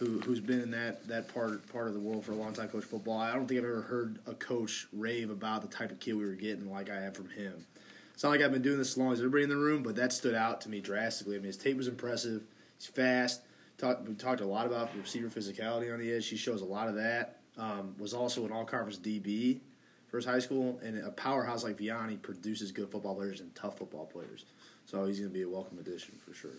who 0.00 0.18
who's 0.20 0.40
been 0.40 0.62
in 0.62 0.70
that 0.70 1.06
that 1.06 1.32
part 1.32 1.70
part 1.70 1.86
of 1.86 1.92
the 1.92 2.00
world 2.00 2.24
for 2.24 2.32
a 2.32 2.34
long 2.34 2.54
time, 2.54 2.68
coach 2.68 2.84
football. 2.84 3.18
I 3.18 3.34
don't 3.34 3.46
think 3.46 3.60
I've 3.60 3.66
ever 3.66 3.82
heard 3.82 4.18
a 4.26 4.32
coach 4.32 4.88
rave 4.94 5.28
about 5.28 5.60
the 5.60 5.68
type 5.68 5.90
of 5.90 6.00
kid 6.00 6.14
we 6.14 6.24
were 6.24 6.32
getting 6.32 6.70
like 6.70 6.88
I 6.88 6.98
have 6.98 7.14
from 7.14 7.28
him. 7.28 7.66
It's 8.14 8.22
not 8.22 8.30
like 8.30 8.40
I've 8.40 8.50
been 8.50 8.62
doing 8.62 8.78
this 8.78 8.92
as 8.92 8.96
long 8.96 9.12
as 9.12 9.18
everybody 9.18 9.44
in 9.44 9.50
the 9.50 9.58
room, 9.58 9.82
but 9.82 9.94
that 9.96 10.14
stood 10.14 10.34
out 10.34 10.62
to 10.62 10.70
me 10.70 10.80
drastically. 10.80 11.36
I 11.36 11.38
mean, 11.38 11.46
his 11.46 11.58
tape 11.58 11.76
was 11.76 11.86
impressive. 11.86 12.42
He's 12.78 12.86
fast. 12.86 13.42
Talk, 13.76 14.06
we 14.06 14.14
talked 14.14 14.40
a 14.40 14.46
lot 14.46 14.66
about 14.66 14.90
receiver 14.96 15.28
physicality 15.28 15.92
on 15.92 16.00
the 16.00 16.12
edge. 16.12 16.28
He 16.28 16.36
shows 16.36 16.62
a 16.62 16.66
lot 16.66 16.88
of 16.88 16.94
that. 16.96 17.40
Um, 17.58 17.94
was 17.98 18.14
also 18.14 18.44
an 18.46 18.52
all-conference 18.52 18.98
DB 18.98 19.60
for 20.08 20.16
his 20.16 20.26
high 20.26 20.38
school, 20.38 20.78
and 20.82 20.98
a 20.98 21.10
powerhouse 21.10 21.62
like 21.62 21.78
Vianney 21.78 22.20
produces 22.20 22.72
good 22.72 22.90
football 22.90 23.14
players 23.14 23.40
and 23.40 23.54
tough 23.54 23.78
football 23.78 24.06
players. 24.06 24.44
So 24.90 25.06
he's 25.06 25.20
going 25.20 25.30
to 25.30 25.34
be 25.34 25.42
a 25.42 25.48
welcome 25.48 25.78
addition 25.78 26.16
for 26.26 26.34
sure. 26.34 26.50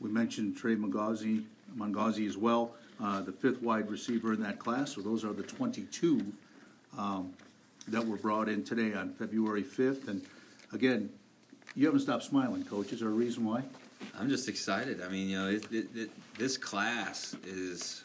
We 0.00 0.10
mentioned 0.10 0.56
Trey 0.56 0.74
Mangazi, 0.74 1.44
Mangazi 1.78 2.28
as 2.28 2.36
well, 2.36 2.74
uh, 3.00 3.20
the 3.20 3.30
fifth 3.30 3.62
wide 3.62 3.88
receiver 3.88 4.32
in 4.32 4.42
that 4.42 4.58
class. 4.58 4.96
So 4.96 5.02
those 5.02 5.24
are 5.24 5.32
the 5.32 5.44
22 5.44 6.20
um, 6.98 7.32
that 7.86 8.04
were 8.04 8.16
brought 8.16 8.48
in 8.48 8.64
today 8.64 8.92
on 8.94 9.12
February 9.12 9.62
5th. 9.62 10.08
And 10.08 10.20
again, 10.72 11.10
you 11.76 11.86
haven't 11.86 12.00
stopped 12.00 12.24
smiling, 12.24 12.64
coach. 12.64 12.92
Is 12.92 13.00
there 13.00 13.08
a 13.08 13.12
reason 13.12 13.44
why? 13.44 13.62
I'm 14.18 14.28
just 14.28 14.48
excited. 14.48 15.00
I 15.00 15.08
mean, 15.08 15.28
you 15.28 15.38
know, 15.38 15.48
it, 15.48 15.72
it, 15.72 15.86
it, 15.94 16.10
this 16.38 16.56
class 16.56 17.36
is 17.46 18.02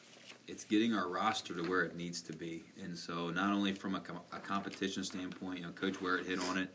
it's 0.47 0.63
getting 0.63 0.93
our 0.93 1.07
roster 1.07 1.55
to 1.55 1.63
where 1.67 1.81
it 1.81 1.95
needs 1.95 2.21
to 2.21 2.33
be, 2.33 2.61
and 2.83 2.95
so 2.95 3.31
not 3.31 3.51
only 3.51 3.73
from 3.73 3.95
a, 3.95 3.99
com- 3.99 4.19
a 4.31 4.37
competition 4.37 5.03
standpoint, 5.03 5.57
you 5.57 5.65
know, 5.65 5.71
Coach 5.71 5.99
Ware 6.03 6.19
hit 6.19 6.39
on 6.39 6.59
it 6.59 6.69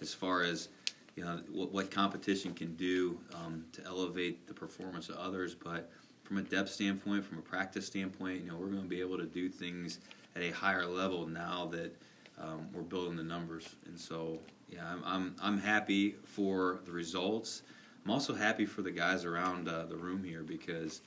as 0.00 0.12
far 0.12 0.42
as 0.42 0.68
you 1.16 1.24
know 1.24 1.40
what, 1.50 1.72
what 1.72 1.90
competition 1.90 2.54
can 2.54 2.74
do 2.74 3.18
um, 3.34 3.64
to 3.72 3.82
elevate 3.84 4.46
the 4.46 4.54
performance 4.54 5.08
of 5.08 5.16
others. 5.16 5.54
But 5.54 5.90
from 6.24 6.38
a 6.38 6.42
depth 6.42 6.70
standpoint, 6.70 7.24
from 7.24 7.38
a 7.38 7.42
practice 7.42 7.86
standpoint, 7.86 8.42
you 8.42 8.50
know 8.50 8.56
we're 8.56 8.68
going 8.68 8.82
to 8.82 8.88
be 8.88 9.00
able 9.00 9.18
to 9.18 9.26
do 9.26 9.48
things 9.48 9.98
at 10.36 10.42
a 10.42 10.50
higher 10.50 10.86
level 10.86 11.26
now 11.26 11.68
that 11.72 11.94
um, 12.40 12.68
we're 12.72 12.82
building 12.82 13.16
the 13.16 13.22
numbers. 13.22 13.76
And 13.86 13.98
so, 13.98 14.38
yeah, 14.68 14.84
I'm, 14.86 15.02
I'm 15.04 15.36
I'm 15.42 15.58
happy 15.58 16.16
for 16.24 16.80
the 16.84 16.92
results. 16.92 17.62
I'm 18.04 18.10
also 18.10 18.34
happy 18.34 18.66
for 18.66 18.82
the 18.82 18.90
guys 18.90 19.24
around 19.24 19.68
uh, 19.68 19.84
the 19.84 19.96
room 19.96 20.24
here 20.24 20.42
because 20.42 21.02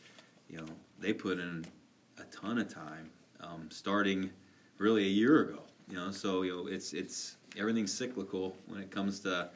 you 0.50 0.58
know 0.58 0.65
they 1.00 1.13
put 1.13 1.39
in 1.39 1.65
a 2.20 2.24
ton 2.26 2.58
of 2.58 2.74
time 2.74 3.10
um, 3.41 3.68
starting 3.70 4.30
really 4.78 5.04
a 5.04 5.10
year 5.10 5.41
ago. 5.41 5.63
You 5.89 5.98
know, 5.98 6.12
so 6.12 6.44
you 6.44 6.56
know 6.56 6.68
it's 6.68 6.94
it's 6.94 7.38
everything's 7.58 7.94
cyclical 7.94 8.56
when 8.68 8.82
it 8.82 8.91
comes 8.91 9.20
to 9.22 9.50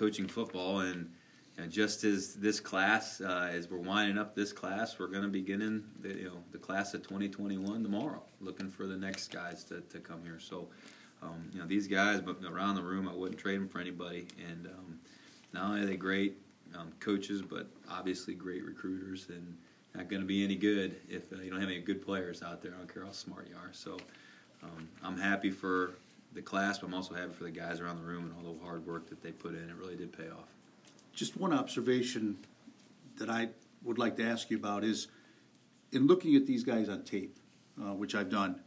coaching 0.00 0.26
football, 0.26 0.80
and 0.80 1.10
you 1.56 1.62
know, 1.62 1.68
just 1.68 2.04
as 2.04 2.34
this 2.34 2.58
class, 2.58 3.20
uh, 3.20 3.50
as 3.52 3.70
we're 3.70 3.76
winding 3.76 4.16
up 4.16 4.34
this 4.34 4.50
class, 4.50 4.98
we're 4.98 5.08
going 5.08 5.22
to 5.22 5.28
be 5.28 5.42
getting 5.42 5.84
the, 6.00 6.08
you 6.08 6.24
know 6.24 6.38
the 6.52 6.58
class 6.58 6.94
of 6.94 7.02
2021 7.02 7.82
tomorrow, 7.82 8.22
looking 8.40 8.70
for 8.70 8.86
the 8.86 8.96
next 8.96 9.30
guys 9.30 9.62
to, 9.64 9.82
to 9.82 9.98
come 9.98 10.24
here. 10.24 10.38
So, 10.40 10.68
um, 11.22 11.50
you 11.52 11.60
know, 11.60 11.66
these 11.66 11.86
guys, 11.86 12.22
but 12.22 12.38
around 12.50 12.76
the 12.76 12.82
room, 12.82 13.06
I 13.06 13.14
wouldn't 13.14 13.38
trade 13.38 13.60
them 13.60 13.68
for 13.68 13.78
anybody. 13.78 14.26
And 14.48 14.68
um, 14.68 14.98
not 15.52 15.64
only 15.64 15.82
are 15.82 15.86
they 15.86 15.96
great 15.96 16.38
um, 16.74 16.92
coaches, 16.98 17.42
but 17.42 17.66
obviously 17.90 18.32
great 18.32 18.64
recruiters, 18.64 19.26
and 19.28 19.54
not 19.94 20.08
going 20.08 20.22
to 20.22 20.26
be 20.26 20.42
any 20.42 20.56
good 20.56 20.96
if 21.10 21.30
uh, 21.30 21.42
you 21.42 21.50
don't 21.50 21.60
have 21.60 21.68
any 21.68 21.80
good 21.80 22.02
players 22.02 22.42
out 22.42 22.62
there. 22.62 22.72
I 22.74 22.78
don't 22.78 22.92
care 22.92 23.04
how 23.04 23.12
smart 23.12 23.48
you 23.50 23.56
are. 23.56 23.70
So, 23.72 23.98
um, 24.62 24.88
I'm 25.02 25.18
happy 25.18 25.50
for 25.50 25.92
the 26.32 26.42
class, 26.42 26.78
but 26.78 26.86
I'm 26.86 26.94
also 26.94 27.14
happy 27.14 27.32
for 27.32 27.44
the 27.44 27.50
guys 27.50 27.80
around 27.80 27.96
the 27.96 28.04
room 28.04 28.24
and 28.24 28.34
all 28.46 28.54
the 28.54 28.64
hard 28.64 28.86
work 28.86 29.08
that 29.08 29.22
they 29.22 29.32
put 29.32 29.54
in. 29.54 29.68
It 29.68 29.76
really 29.76 29.96
did 29.96 30.16
pay 30.16 30.28
off. 30.28 30.48
Just 31.12 31.36
one 31.36 31.52
observation 31.52 32.38
that 33.16 33.28
I 33.28 33.48
would 33.82 33.98
like 33.98 34.16
to 34.16 34.24
ask 34.24 34.50
you 34.50 34.56
about 34.56 34.84
is 34.84 35.08
in 35.92 36.06
looking 36.06 36.36
at 36.36 36.46
these 36.46 36.62
guys 36.62 36.88
on 36.88 37.02
tape, 37.02 37.36
uh, 37.80 37.94
which 37.94 38.14
I've 38.14 38.30
done, 38.30 38.60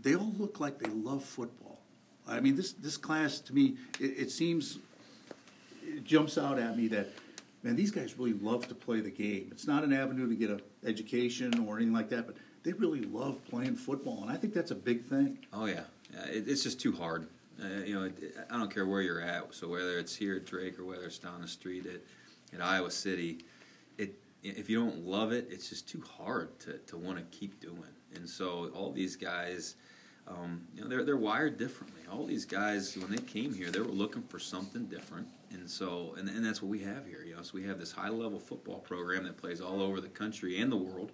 they 0.00 0.14
all 0.14 0.34
look 0.38 0.60
like 0.60 0.78
they 0.78 0.90
love 0.90 1.24
football. 1.24 1.80
I 2.28 2.40
mean, 2.40 2.56
this 2.56 2.72
this 2.72 2.96
class 2.96 3.38
to 3.40 3.54
me, 3.54 3.76
it, 4.00 4.18
it 4.18 4.30
seems 4.30 4.78
it 5.82 6.04
jumps 6.04 6.36
out 6.36 6.58
at 6.58 6.76
me 6.76 6.88
that 6.88 7.08
man, 7.62 7.76
these 7.76 7.90
guys 7.90 8.18
really 8.18 8.32
love 8.34 8.68
to 8.68 8.74
play 8.74 9.00
the 9.00 9.10
game. 9.10 9.48
It's 9.52 9.66
not 9.66 9.84
an 9.84 9.92
avenue 9.92 10.28
to 10.28 10.34
get 10.34 10.50
an 10.50 10.60
education 10.84 11.66
or 11.66 11.76
anything 11.76 11.94
like 11.94 12.08
that, 12.10 12.26
but 12.26 12.36
they 12.66 12.72
really 12.72 13.02
love 13.02 13.38
playing 13.48 13.76
football, 13.76 14.22
and 14.22 14.30
I 14.30 14.36
think 14.36 14.52
that's 14.52 14.72
a 14.72 14.74
big 14.76 15.04
thing. 15.04 15.38
Oh 15.52 15.66
yeah, 15.66 15.84
it, 16.28 16.48
it's 16.48 16.64
just 16.64 16.80
too 16.80 16.90
hard. 16.90 17.28
Uh, 17.62 17.84
you 17.84 17.94
know, 17.94 18.10
I 18.50 18.58
don't 18.58 18.74
care 18.74 18.86
where 18.86 19.02
you're 19.02 19.20
at. 19.20 19.54
So 19.54 19.68
whether 19.68 19.98
it's 19.98 20.16
here 20.16 20.34
at 20.34 20.46
Drake 20.46 20.76
or 20.78 20.84
whether 20.84 21.04
it's 21.04 21.18
down 21.18 21.40
the 21.40 21.48
street 21.48 21.86
at, 21.86 22.00
at 22.52 22.64
Iowa 22.64 22.90
City, 22.90 23.44
it 23.98 24.14
if 24.42 24.68
you 24.68 24.80
don't 24.80 25.06
love 25.06 25.30
it, 25.30 25.46
it's 25.48 25.68
just 25.68 25.88
too 25.88 26.02
hard 26.18 26.58
to, 26.60 26.78
to 26.78 26.96
want 26.96 27.18
to 27.18 27.38
keep 27.38 27.60
doing. 27.60 27.94
And 28.16 28.28
so 28.28 28.72
all 28.74 28.90
these 28.90 29.14
guys, 29.14 29.76
um, 30.26 30.66
you 30.74 30.82
know, 30.82 30.88
they're 30.88 31.04
they're 31.04 31.16
wired 31.16 31.58
differently. 31.58 32.02
All 32.10 32.26
these 32.26 32.44
guys, 32.44 32.96
when 32.98 33.12
they 33.12 33.22
came 33.22 33.54
here, 33.54 33.70
they 33.70 33.78
were 33.78 33.86
looking 33.86 34.22
for 34.22 34.40
something 34.40 34.86
different. 34.86 35.28
And 35.52 35.70
so, 35.70 36.16
and, 36.18 36.28
and 36.28 36.44
that's 36.44 36.60
what 36.60 36.68
we 36.68 36.80
have 36.80 37.06
here. 37.06 37.22
You 37.24 37.36
know, 37.36 37.42
so 37.42 37.52
we 37.54 37.62
have 37.62 37.78
this 37.78 37.92
high 37.92 38.08
level 38.08 38.40
football 38.40 38.80
program 38.80 39.22
that 39.22 39.36
plays 39.36 39.60
all 39.60 39.80
over 39.80 40.00
the 40.00 40.08
country 40.08 40.60
and 40.60 40.72
the 40.72 40.76
world. 40.76 41.12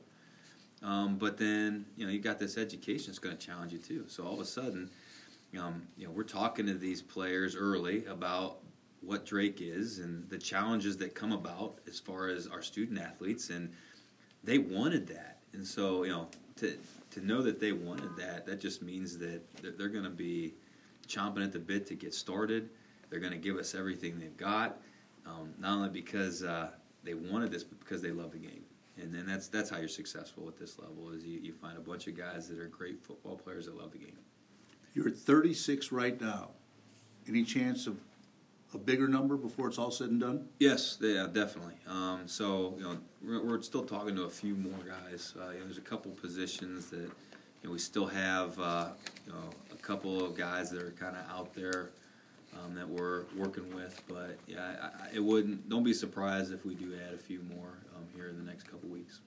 Um, 0.83 1.17
but 1.17 1.39
then, 1.39 1.87
you 1.97 2.05
know, 2.05 2.13
you 2.13 2.19
got 2.19 2.39
this 2.39 2.59
education 2.59 3.07
that's 3.09 3.19
going 3.19 3.37
to 3.37 3.47
challenge 3.47 3.73
you 3.73 3.79
too. 3.79 4.05
So 4.09 4.25
all 4.25 4.35
of 4.35 4.41
a 4.41 4.45
sudden, 4.45 4.91
um, 5.59 5.83
you 5.97 6.07
know, 6.07 6.13
we're 6.13 6.25
talking 6.25 6.67
to 6.67 6.75
these 6.75 7.03
players 7.03 7.55
early 7.55 8.05
about 8.07 8.59
what 9.01 9.27
Drake 9.27 9.61
is 9.61 9.99
and 9.99 10.29
the 10.29 10.39
challenges 10.39 10.97
that 10.99 11.15
come 11.15 11.33
about 11.33 11.79
as 11.89 11.99
far 11.99 12.29
as 12.29 12.47
our 12.47 12.63
student 12.63 13.01
athletes, 13.01 13.51
and 13.51 13.71
they 14.45 14.59
wanted 14.59 15.07
that. 15.09 15.39
And 15.53 15.67
so, 15.67 16.05
you 16.05 16.11
know, 16.11 16.29
to 16.57 16.79
to 17.11 17.27
know 17.27 17.43
that 17.43 17.61
they 17.61 17.73
wanted 17.73 18.17
that, 18.17 18.47
that 18.47 18.61
just 18.61 18.83
means 18.83 19.19
that 19.19 19.43
they're, 19.61 19.73
they're 19.73 19.89
going 19.89 20.05
to 20.05 20.11
be 20.11 20.55
chomping 21.07 21.45
at 21.45 21.53
the 21.53 21.59
bit 21.59 21.87
to 21.87 21.95
get 21.95 22.15
started. 22.15 22.71
They're 23.11 23.21
going 23.21 23.33
to 23.33 23.39
give 23.39 23.57
us 23.57 23.75
everything 23.75 24.19
they've 24.19 24.37
got, 24.37 24.79
um, 25.27 25.53
not 25.59 25.77
only 25.77 25.91
because 25.91 26.43
uh, 26.43 26.71
they 27.05 27.13
wanted 27.13 27.51
this, 27.51 27.65
but 27.65 27.79
because 27.81 28.01
they 28.01 28.13
love 28.13 28.33
the 28.33 28.39
game. 28.39 28.65
And 29.01 29.15
then 29.15 29.27
that's 29.27 29.49
that's 29.49 29.71
how 29.71 29.79
you're 29.79 29.89
successful 29.89 30.47
at 30.49 30.59
this 30.59 30.79
level 30.79 31.11
is 31.13 31.25
you, 31.25 31.41
you 31.41 31.53
find 31.53 31.79
a 31.79 31.81
bunch 31.81 32.07
of 32.07 32.17
guys 32.17 32.49
that 32.49 32.59
are 32.59 32.67
great 32.67 33.03
football 33.03 33.37
players 33.37 33.67
that 33.67 33.77
love 33.77 33.93
the 33.93 33.99
game. 33.99 34.19
You're 34.95 35.09
at 35.09 35.17
36 35.17 35.91
right 35.93 36.21
now. 36.21 36.51
Any 37.27 37.45
chance 37.45 37.87
of 37.87 37.99
a 38.75 38.79
bigger 38.79 39.09
number 39.09 39.37
before 39.37 39.69
it's 39.69 39.79
all 39.79 39.91
said 39.91 40.11
and 40.11 40.21
done? 40.21 40.49
Yes, 40.59 40.99
yeah, 41.01 41.27
definitely. 41.31 41.75
Um, 41.87 42.23
so 42.27 42.75
you 42.77 42.85
know, 42.85 42.99
we're, 43.23 43.43
we're, 43.45 43.63
still 43.63 43.85
talking 43.85 44.15
to 44.17 44.23
a 44.23 44.31
few 44.31 44.55
more 44.55 44.79
guys. 44.87 45.35
Uh, 45.39 45.51
you 45.51 45.59
know, 45.59 45.65
there's 45.65 45.79
a 45.79 45.83
couple 45.83 46.11
positions 46.13 46.91
that 46.91 46.97
you 46.99 47.11
know 47.65 47.71
we 47.71 47.79
still 47.79 48.07
have. 48.07 48.59
Uh, 48.59 48.89
you 49.27 49.33
know, 49.33 49.51
a 49.73 49.77
couple 49.77 50.25
of 50.25 50.37
guys 50.37 50.71
that 50.71 50.83
are 50.83 50.91
kind 50.93 51.17
of 51.17 51.25
out 51.31 51.55
there 51.55 51.91
um, 52.59 52.75
that 52.75 52.89
we're 52.89 53.25
working 53.37 53.75
with. 53.75 54.01
But 54.09 54.39
yeah, 54.47 54.77
I, 54.83 54.87
I, 54.87 55.09
it 55.15 55.23
wouldn't. 55.23 55.69
Don't 55.69 55.85
be 55.85 55.95
surprised 55.95 56.53
if 56.53 56.65
we 56.65 56.75
do 56.75 56.93
add 57.07 57.15
a 57.15 57.19
few 57.19 57.41
more 57.41 57.79
um, 57.97 58.05
here 58.15 58.29
in 58.29 58.37
the 58.37 58.45
next 58.45 58.65
couple 58.65 58.89
weeks. 58.89 59.21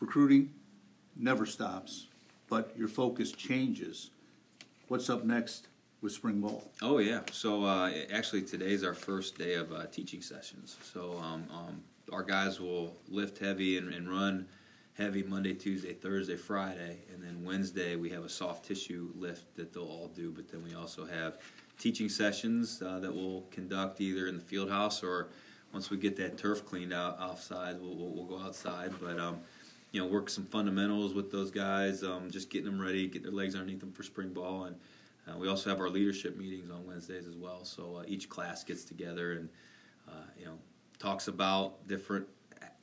Recruiting 0.00 0.52
never 1.16 1.46
stops, 1.46 2.08
but 2.48 2.72
your 2.76 2.88
focus 2.88 3.32
changes. 3.32 4.10
What's 4.88 5.08
up 5.08 5.24
next 5.24 5.68
with 6.00 6.12
spring 6.12 6.40
ball? 6.40 6.70
Oh 6.82 6.98
yeah. 6.98 7.20
So 7.30 7.64
uh, 7.64 7.92
actually, 8.12 8.42
today's 8.42 8.84
our 8.84 8.94
first 8.94 9.38
day 9.38 9.54
of 9.54 9.72
uh, 9.72 9.86
teaching 9.86 10.20
sessions. 10.20 10.76
So 10.82 11.18
um, 11.22 11.46
um, 11.52 11.82
our 12.12 12.22
guys 12.22 12.60
will 12.60 12.94
lift 13.08 13.38
heavy 13.38 13.78
and, 13.78 13.92
and 13.94 14.10
run 14.10 14.46
heavy 14.94 15.22
Monday, 15.22 15.54
Tuesday, 15.54 15.94
Thursday, 15.94 16.36
Friday, 16.36 16.98
and 17.12 17.22
then 17.22 17.42
Wednesday 17.44 17.96
we 17.96 18.10
have 18.10 18.24
a 18.24 18.28
soft 18.28 18.66
tissue 18.66 19.10
lift 19.16 19.56
that 19.56 19.72
they'll 19.72 19.84
all 19.84 20.10
do. 20.14 20.30
But 20.30 20.50
then 20.50 20.62
we 20.62 20.74
also 20.74 21.06
have 21.06 21.38
teaching 21.78 22.08
sessions 22.08 22.82
uh, 22.82 22.98
that 23.00 23.14
we'll 23.14 23.44
conduct 23.50 24.00
either 24.00 24.26
in 24.26 24.36
the 24.36 24.42
field 24.42 24.70
house 24.70 25.02
or 25.02 25.28
once 25.72 25.90
we 25.90 25.96
get 25.96 26.16
that 26.16 26.36
turf 26.36 26.64
cleaned 26.66 26.92
out 26.92 27.18
offside, 27.18 27.80
we'll, 27.80 27.94
we'll, 27.94 28.10
we'll 28.10 28.24
go 28.24 28.38
outside. 28.38 28.92
But 29.00 29.18
um, 29.18 29.38
you 29.90 30.00
know, 30.00 30.06
work 30.06 30.28
some 30.28 30.44
fundamentals 30.44 31.14
with 31.14 31.30
those 31.30 31.50
guys, 31.50 32.02
um, 32.02 32.30
just 32.30 32.50
getting 32.50 32.66
them 32.66 32.80
ready, 32.80 33.06
get 33.06 33.22
their 33.22 33.32
legs 33.32 33.54
underneath 33.54 33.80
them 33.80 33.92
for 33.92 34.02
spring 34.02 34.32
ball, 34.32 34.64
and 34.64 34.76
uh, 35.28 35.36
we 35.38 35.48
also 35.48 35.70
have 35.70 35.80
our 35.80 35.88
leadership 35.88 36.36
meetings 36.36 36.70
on 36.70 36.86
Wednesdays 36.86 37.26
as 37.26 37.36
well. 37.36 37.64
So 37.64 37.96
uh, 37.96 38.04
each 38.06 38.28
class 38.28 38.64
gets 38.64 38.84
together 38.84 39.32
and 39.32 39.48
uh, 40.08 40.26
you 40.38 40.44
know 40.44 40.58
talks 40.98 41.28
about 41.28 41.86
different 41.88 42.26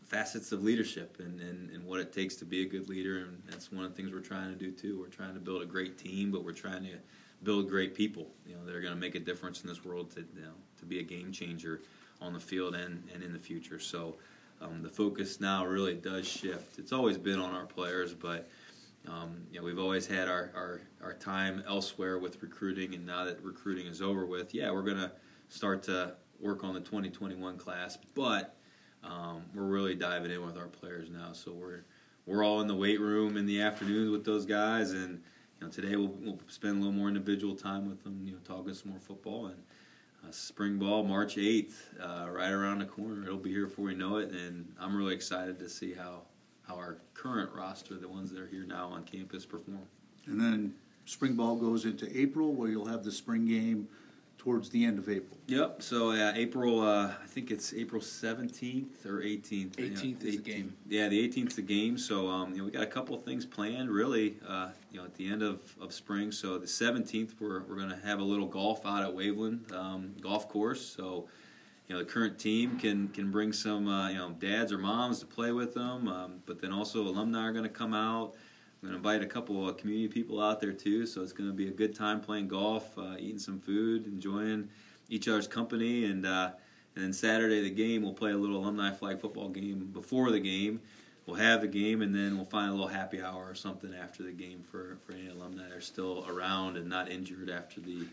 facets 0.09 0.51
of 0.51 0.63
leadership 0.63 1.17
and, 1.19 1.39
and, 1.39 1.69
and 1.69 1.85
what 1.85 1.99
it 1.99 2.11
takes 2.11 2.35
to 2.35 2.45
be 2.45 2.63
a 2.63 2.65
good 2.65 2.89
leader. 2.89 3.19
And 3.19 3.41
that's 3.47 3.71
one 3.71 3.85
of 3.85 3.91
the 3.91 3.95
things 3.95 4.11
we're 4.11 4.21
trying 4.21 4.49
to 4.51 4.57
do 4.57 4.71
too. 4.71 4.99
We're 4.99 5.07
trying 5.07 5.35
to 5.35 5.39
build 5.39 5.61
a 5.61 5.65
great 5.65 5.97
team, 5.97 6.31
but 6.31 6.43
we're 6.43 6.51
trying 6.51 6.83
to 6.83 6.95
build 7.43 7.69
great 7.69 7.95
people. 7.95 8.27
You 8.45 8.55
know, 8.55 8.65
that 8.65 8.75
are 8.75 8.81
going 8.81 8.93
to 8.93 8.99
make 8.99 9.15
a 9.15 9.19
difference 9.19 9.61
in 9.61 9.67
this 9.67 9.83
world 9.83 10.11
to 10.11 10.21
you 10.21 10.41
know, 10.41 10.53
to 10.79 10.85
be 10.85 10.99
a 10.99 11.03
game 11.03 11.31
changer 11.31 11.81
on 12.21 12.33
the 12.33 12.39
field 12.39 12.75
and, 12.75 13.03
and 13.13 13.23
in 13.23 13.33
the 13.33 13.39
future. 13.39 13.79
So 13.79 14.15
um, 14.61 14.81
the 14.81 14.89
focus 14.89 15.39
now 15.39 15.65
really 15.65 15.95
does 15.95 16.27
shift. 16.27 16.79
It's 16.79 16.91
always 16.91 17.17
been 17.17 17.39
on 17.39 17.53
our 17.53 17.65
players, 17.65 18.13
but 18.13 18.49
um, 19.07 19.41
you 19.51 19.59
know 19.59 19.65
we've 19.65 19.79
always 19.79 20.05
had 20.05 20.27
our, 20.27 20.51
our, 20.53 20.81
our 21.01 21.13
time 21.13 21.63
elsewhere 21.67 22.19
with 22.19 22.41
recruiting, 22.41 22.93
and 22.93 23.05
now 23.05 23.23
that 23.25 23.41
recruiting 23.41 23.87
is 23.87 24.01
over 24.01 24.25
with, 24.25 24.53
yeah, 24.53 24.69
we're 24.71 24.83
going 24.83 24.97
to 24.97 25.11
start 25.47 25.83
to 25.83 26.13
work 26.39 26.63
on 26.63 26.73
the 26.73 26.81
2021 26.81 27.57
class, 27.57 27.97
but 28.15 28.57
um, 29.03 29.43
we're 29.53 29.63
really 29.63 29.95
diving 29.95 30.31
in 30.31 30.45
with 30.45 30.57
our 30.57 30.67
players 30.67 31.09
now. 31.09 31.31
So 31.31 31.51
we're 31.51 31.85
we're 32.25 32.43
all 32.43 32.61
in 32.61 32.67
the 32.67 32.75
weight 32.75 32.99
room 32.99 33.37
in 33.37 33.45
the 33.45 33.61
afternoons 33.61 34.11
with 34.11 34.25
those 34.25 34.45
guys, 34.45 34.91
and 34.91 35.23
you 35.59 35.65
know 35.67 35.71
today 35.71 35.95
we'll, 35.95 36.15
we'll 36.21 36.39
spend 36.47 36.75
a 36.75 36.77
little 36.77 36.93
more 36.93 37.07
individual 37.07 37.55
time 37.55 37.87
with 37.87 38.03
them, 38.03 38.21
you 38.23 38.31
know, 38.31 38.39
talking 38.43 38.73
some 38.73 38.91
more 38.91 38.99
football 38.99 39.47
and 39.47 39.61
uh, 40.23 40.31
spring 40.31 40.77
ball 40.77 41.03
March 41.03 41.35
8th, 41.35 41.73
uh, 42.01 42.29
right 42.29 42.51
around 42.51 42.79
the 42.79 42.85
corner. 42.85 43.23
It'll 43.23 43.37
be 43.37 43.51
here 43.51 43.67
before 43.67 43.85
we 43.85 43.95
know 43.95 44.17
it, 44.17 44.31
and 44.31 44.73
I'm 44.79 44.95
really 44.95 45.13
excited 45.15 45.59
to 45.59 45.69
see 45.69 45.93
how 45.93 46.21
how 46.67 46.75
our 46.75 46.97
current 47.15 47.51
roster, 47.51 47.95
the 47.95 48.07
ones 48.07 48.31
that 48.31 48.39
are 48.39 48.47
here 48.47 48.63
now 48.63 48.89
on 48.89 49.03
campus, 49.03 49.43
perform. 49.43 49.87
And 50.27 50.39
then 50.39 50.75
spring 51.05 51.33
ball 51.33 51.55
goes 51.55 51.85
into 51.85 52.07
April, 52.17 52.53
where 52.53 52.69
you'll 52.69 52.85
have 52.85 53.03
the 53.03 53.11
spring 53.11 53.47
game 53.47 53.87
towards 54.39 54.69
the 54.69 54.85
end 54.85 54.97
of 54.97 55.07
April. 55.07 55.37
Yep. 55.47 55.83
So 55.83 56.11
uh, 56.11 56.31
April, 56.33 56.81
uh, 56.81 57.11
I 57.21 57.27
think 57.27 57.51
it's 57.51 57.73
April 57.73 58.01
seventeenth 58.01 59.05
or 59.05 59.21
eighteenth. 59.21 59.77
Eighteenth 59.77 60.23
is 60.23 60.37
the 60.37 60.41
game. 60.41 60.75
Yeah, 60.87 61.09
the 61.09 61.19
eighteenth 61.19 61.49
is 61.49 61.55
the 61.57 61.61
game. 61.61 61.97
So 61.97 62.27
um, 62.27 62.53
you 62.53 62.59
know, 62.59 62.63
we 62.65 62.71
got 62.71 62.81
a 62.83 62.87
couple 62.87 63.13
of 63.13 63.23
things 63.23 63.45
planned. 63.45 63.91
Really, 63.91 64.37
uh, 64.47 64.69
you 64.91 64.99
know, 64.99 65.05
at 65.05 65.13
the 65.15 65.29
end 65.29 65.43
of, 65.43 65.61
of 65.79 65.93
spring. 65.93 66.31
So 66.31 66.57
the 66.57 66.67
seventeenth, 66.67 67.35
we're 67.39 67.61
we're 67.63 67.75
going 67.75 67.89
to 67.89 68.07
have 68.07 68.19
a 68.19 68.23
little 68.23 68.47
golf 68.47 68.85
out 68.85 69.03
at 69.03 69.13
Waveland 69.13 69.71
um, 69.73 70.15
Golf 70.21 70.47
Course. 70.47 70.83
So 70.83 71.27
you 71.87 71.95
know, 71.95 71.99
the 71.99 72.09
current 72.09 72.39
team 72.39 72.79
can 72.79 73.09
can 73.09 73.31
bring 73.31 73.51
some 73.51 73.87
uh, 73.87 74.09
you 74.09 74.17
know 74.17 74.31
dads 74.31 74.71
or 74.71 74.77
moms 74.77 75.19
to 75.19 75.25
play 75.25 75.51
with 75.51 75.73
them. 75.73 76.07
Um, 76.07 76.35
but 76.45 76.61
then 76.61 76.71
also 76.71 77.01
alumni 77.01 77.45
are 77.45 77.51
going 77.51 77.63
to 77.63 77.69
come 77.69 77.93
out. 77.93 78.35
I'm 78.81 78.89
going 78.89 79.01
to 79.01 79.09
invite 79.09 79.21
a 79.21 79.29
couple 79.29 79.67
of 79.67 79.75
community 79.75 80.07
people 80.07 80.41
out 80.41 80.61
there 80.61 80.71
too, 80.71 81.05
so 81.05 81.21
it's 81.21 81.33
going 81.33 81.49
to 81.49 81.55
be 81.55 81.67
a 81.67 81.71
good 81.71 81.93
time 81.93 82.21
playing 82.21 82.47
golf, 82.47 82.97
uh, 82.97 83.15
eating 83.19 83.37
some 83.39 83.59
food, 83.59 84.07
enjoying 84.07 84.69
each 85.09 85.27
other's 85.27 85.49
company, 85.49 86.05
and 86.05 86.25
uh, 86.25 86.51
and 86.95 87.03
then 87.03 87.13
Saturday 87.13 87.61
the 87.61 87.69
game 87.69 88.03
we'll 88.03 88.13
play 88.13 88.31
a 88.31 88.37
little 88.37 88.57
alumni 88.57 88.91
flag 88.91 89.19
football 89.19 89.49
game 89.49 89.89
before 89.91 90.31
the 90.31 90.39
game. 90.39 90.79
We'll 91.25 91.35
have 91.35 91.59
the 91.59 91.67
game, 91.67 92.01
and 92.01 92.15
then 92.15 92.37
we'll 92.37 92.45
find 92.45 92.69
a 92.69 92.71
little 92.71 92.87
happy 92.87 93.21
hour 93.21 93.49
or 93.49 93.53
something 93.53 93.93
after 93.93 94.23
the 94.23 94.31
game 94.31 94.63
for, 94.71 94.97
for 95.05 95.11
any 95.11 95.27
alumni 95.27 95.67
that 95.67 95.75
are 95.75 95.81
still 95.81 96.25
around 96.27 96.77
and 96.77 96.87
not 96.87 97.11
injured 97.11 97.49
after 97.49 97.81
the 97.81 98.05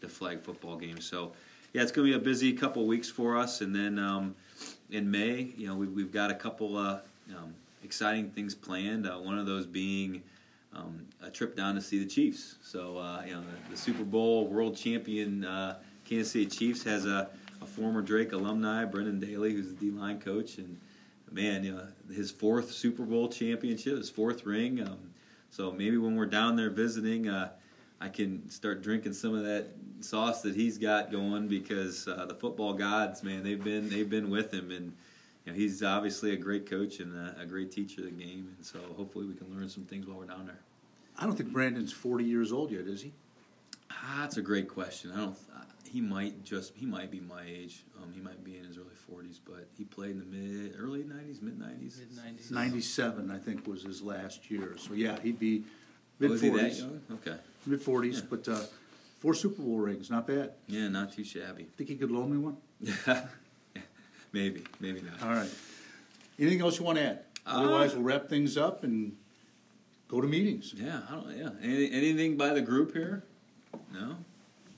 the 0.00 0.08
flag 0.08 0.42
football 0.42 0.76
game. 0.76 1.00
So 1.00 1.32
yeah, 1.72 1.82
it's 1.82 1.90
going 1.90 2.06
to 2.06 2.16
be 2.16 2.16
a 2.16 2.24
busy 2.24 2.52
couple 2.52 2.86
weeks 2.86 3.10
for 3.10 3.36
us, 3.36 3.60
and 3.60 3.74
then 3.74 3.98
um, 3.98 4.36
in 4.88 5.10
May, 5.10 5.52
you 5.56 5.66
know, 5.66 5.74
we've, 5.74 5.90
we've 5.90 6.12
got 6.12 6.30
a 6.30 6.34
couple. 6.34 6.76
Uh, 6.76 7.00
um, 7.36 7.54
exciting 7.82 8.30
things 8.30 8.54
planned. 8.54 9.06
Uh, 9.06 9.16
one 9.18 9.38
of 9.38 9.46
those 9.46 9.66
being 9.66 10.22
um, 10.74 11.06
a 11.22 11.30
trip 11.30 11.56
down 11.56 11.74
to 11.74 11.80
see 11.80 11.98
the 11.98 12.08
Chiefs. 12.08 12.56
So 12.62 12.98
uh, 12.98 13.22
you 13.26 13.34
know 13.34 13.40
the, 13.40 13.70
the, 13.72 13.76
Super 13.76 14.04
Bowl 14.04 14.46
world 14.46 14.76
champion 14.76 15.44
uh, 15.44 15.78
Kansas 16.04 16.32
City 16.32 16.46
Chiefs 16.46 16.82
has 16.84 17.06
a, 17.06 17.28
a, 17.60 17.66
former 17.66 18.00
Drake 18.00 18.32
alumni, 18.32 18.84
Brendan 18.84 19.20
Daly, 19.20 19.52
who's 19.52 19.68
the 19.68 19.74
D 19.74 19.90
line 19.90 20.20
coach, 20.20 20.58
and 20.58 20.78
man, 21.30 21.64
you 21.64 21.72
know 21.72 21.86
his 22.14 22.30
fourth 22.30 22.70
Super 22.72 23.04
Bowl 23.04 23.28
championship, 23.28 23.98
his 23.98 24.10
fourth 24.10 24.46
ring. 24.46 24.80
Um, 24.80 24.98
so 25.50 25.70
maybe 25.70 25.98
when 25.98 26.16
we're 26.16 26.26
down 26.26 26.56
there 26.56 26.70
visiting, 26.70 27.28
uh, 27.28 27.50
I 28.00 28.08
can 28.08 28.48
start 28.48 28.82
drinking 28.82 29.12
some 29.12 29.34
of 29.34 29.44
that 29.44 29.68
sauce 30.00 30.42
that 30.42 30.56
he's 30.56 30.78
got 30.78 31.12
going 31.12 31.48
because 31.48 32.08
uh, 32.08 32.26
the 32.26 32.34
football 32.34 32.72
gods, 32.72 33.22
man, 33.22 33.42
they've 33.42 33.62
been 33.62 33.90
they've 33.90 34.08
been 34.08 34.30
with 34.30 34.52
him 34.52 34.70
and 34.70 34.92
you 35.44 35.52
know, 35.52 35.58
he's 35.58 35.82
obviously 35.82 36.32
a 36.32 36.36
great 36.36 36.68
coach 36.68 37.00
and 37.00 37.14
a, 37.16 37.42
a, 37.42 37.46
great 37.46 37.72
teacher 37.72 38.02
of 38.02 38.06
the 38.06 38.12
game, 38.12 38.54
and 38.56 38.64
so 38.64 38.78
hopefully 38.96 39.26
we 39.26 39.34
can 39.34 39.52
learn 39.54 39.68
some 39.68 39.84
things 39.84 40.06
while 40.06 40.18
we're 40.18 40.26
down 40.26 40.46
there. 40.46 40.60
I 41.18 41.26
don't 41.26 41.36
think 41.36 41.52
Brendan's 41.52 41.92
forty 41.92 42.24
years 42.24 42.52
old 42.52 42.70
yet, 42.70 42.86
is 42.86 43.02
he? 43.02 43.12
Ah, 43.90 44.18
that's 44.20 44.36
a 44.36 44.42
great 44.42 44.68
question. 44.68 45.12
I 45.12 45.16
don't. 45.16 45.36
Uh, 45.54 45.62
he 45.88 46.00
might 46.00 46.44
just. 46.44 46.74
He 46.76 46.86
might 46.86 47.10
be 47.10 47.20
my 47.20 47.42
age. 47.44 47.82
Um, 48.00 48.12
he 48.14 48.20
might 48.20 48.42
be 48.44 48.56
in 48.56 48.64
his 48.64 48.78
early 48.78 48.94
forties, 48.94 49.40
but 49.44 49.66
he 49.76 49.84
played 49.84 50.12
in 50.12 50.20
the 50.20 50.24
mid, 50.24 50.74
early 50.78 51.02
nineties, 51.02 51.42
mid 51.42 51.58
nineties, 51.58 51.98
mid 51.98 52.24
nineties. 52.24 52.50
Ninety-seven, 52.50 53.30
I 53.30 53.38
think, 53.38 53.66
was 53.66 53.82
his 53.82 54.00
last 54.00 54.50
year. 54.50 54.76
So 54.78 54.94
yeah, 54.94 55.20
he'd 55.20 55.38
be 55.38 55.64
mid 56.18 56.30
oh, 56.30 56.36
forties. 56.36 56.84
okay. 57.10 57.36
Mid 57.66 57.82
forties, 57.82 58.20
yeah. 58.20 58.26
but 58.30 58.48
uh, 58.48 58.62
four 59.18 59.34
Super 59.34 59.60
Bowl 59.60 59.78
rings, 59.78 60.08
not 60.08 60.26
bad. 60.26 60.52
Yeah, 60.68 60.88
not 60.88 61.12
too 61.12 61.24
shabby. 61.24 61.64
Think 61.76 61.90
he 61.90 61.96
could 61.96 62.10
loan 62.10 62.30
me 62.30 62.38
one? 62.38 62.56
Maybe, 64.32 64.64
maybe 64.80 65.02
not. 65.02 65.22
All 65.22 65.34
right. 65.34 65.50
Anything 66.38 66.62
else 66.62 66.78
you 66.78 66.84
want 66.84 66.98
to 66.98 67.04
add? 67.04 67.18
Uh, 67.46 67.50
Otherwise, 67.50 67.94
we'll 67.94 68.04
wrap 68.04 68.28
things 68.28 68.56
up 68.56 68.84
and 68.84 69.16
go 70.08 70.20
to 70.20 70.26
meetings. 70.26 70.74
Yeah, 70.76 71.00
I 71.08 71.12
don't. 71.12 71.36
Yeah, 71.36 71.50
anything, 71.62 71.92
anything 71.92 72.36
by 72.36 72.54
the 72.54 72.62
group 72.62 72.92
here? 72.92 73.24
No. 73.92 74.16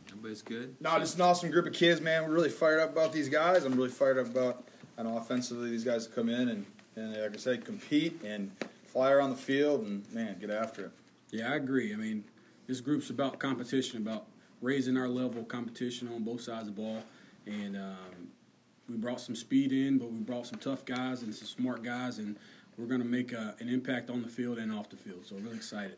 Everybody's 0.08 0.42
good. 0.42 0.76
No, 0.80 0.98
just 0.98 1.16
an 1.16 1.22
awesome 1.22 1.50
group 1.50 1.66
of 1.66 1.72
kids, 1.72 2.00
man. 2.00 2.24
We're 2.24 2.34
really 2.34 2.50
fired 2.50 2.80
up 2.80 2.92
about 2.92 3.12
these 3.12 3.28
guys. 3.28 3.64
I'm 3.64 3.74
really 3.74 3.90
fired 3.90 4.18
up 4.18 4.26
about, 4.26 4.64
I 4.98 5.02
know, 5.02 5.18
offensively 5.18 5.70
these 5.70 5.84
guys 5.84 6.06
come 6.06 6.28
in 6.28 6.48
and, 6.48 6.66
and 6.96 7.12
like 7.20 7.34
I 7.34 7.36
said, 7.36 7.64
compete 7.64 8.20
and 8.24 8.50
fly 8.86 9.10
around 9.10 9.30
the 9.30 9.36
field 9.36 9.82
and 9.82 10.04
man, 10.12 10.36
get 10.40 10.50
after 10.50 10.86
it. 10.86 10.92
Yeah, 11.30 11.52
I 11.52 11.56
agree. 11.56 11.92
I 11.92 11.96
mean, 11.96 12.24
this 12.66 12.80
group's 12.80 13.10
about 13.10 13.38
competition, 13.38 14.00
about 14.00 14.26
raising 14.62 14.96
our 14.96 15.08
level 15.08 15.40
of 15.40 15.48
competition 15.48 16.08
on 16.08 16.22
both 16.22 16.40
sides 16.40 16.68
of 16.68 16.76
the 16.76 16.80
ball, 16.80 17.02
and 17.46 17.76
um, 17.76 18.23
we 18.88 18.96
brought 18.96 19.20
some 19.20 19.34
speed 19.34 19.72
in, 19.72 19.98
but 19.98 20.10
we 20.10 20.18
brought 20.18 20.46
some 20.46 20.58
tough 20.58 20.84
guys 20.84 21.22
and 21.22 21.34
some 21.34 21.46
smart 21.46 21.82
guys, 21.82 22.18
and 22.18 22.36
we're 22.76 22.86
going 22.86 23.00
to 23.00 23.06
make 23.06 23.32
a, 23.32 23.54
an 23.60 23.68
impact 23.68 24.10
on 24.10 24.22
the 24.22 24.28
field 24.28 24.58
and 24.58 24.72
off 24.72 24.90
the 24.90 24.96
field. 24.96 25.26
So, 25.26 25.36
really 25.36 25.56
excited. 25.56 25.96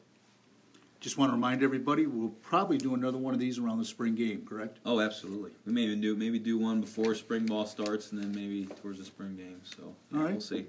Just 1.01 1.19
want 1.19 1.31
to 1.31 1.35
remind 1.35 1.63
everybody, 1.63 2.07
we'll 2.07 2.31
probably 2.43 2.79
do 2.79 2.95
another 2.95 3.19
one 3.19 3.35
of 3.35 3.41
these 3.41 3.59
around 3.59 3.79
the 3.79 3.85
spring 3.85 4.15
game, 4.15 4.47
correct? 4.47 4.79
Oh, 4.87 5.01
absolutely. 5.01 5.51
We 5.67 5.73
may 5.73 5.83
even 5.83 6.01
do 6.01 6.17
maybe 6.17 6.39
do 6.39 6.59
one 6.59 6.81
before 6.81 7.15
spring 7.15 7.47
ball 7.47 7.67
starts, 7.67 8.13
and 8.13 8.23
then 8.23 8.35
maybe 8.35 8.67
towards 8.81 8.99
the 8.99 9.05
spring 9.05 9.37
game. 9.37 9.61
So, 9.65 9.95
yeah, 10.11 10.19
all 10.19 10.25
right. 10.25 10.33
we'll 10.33 10.41
see. 10.41 10.67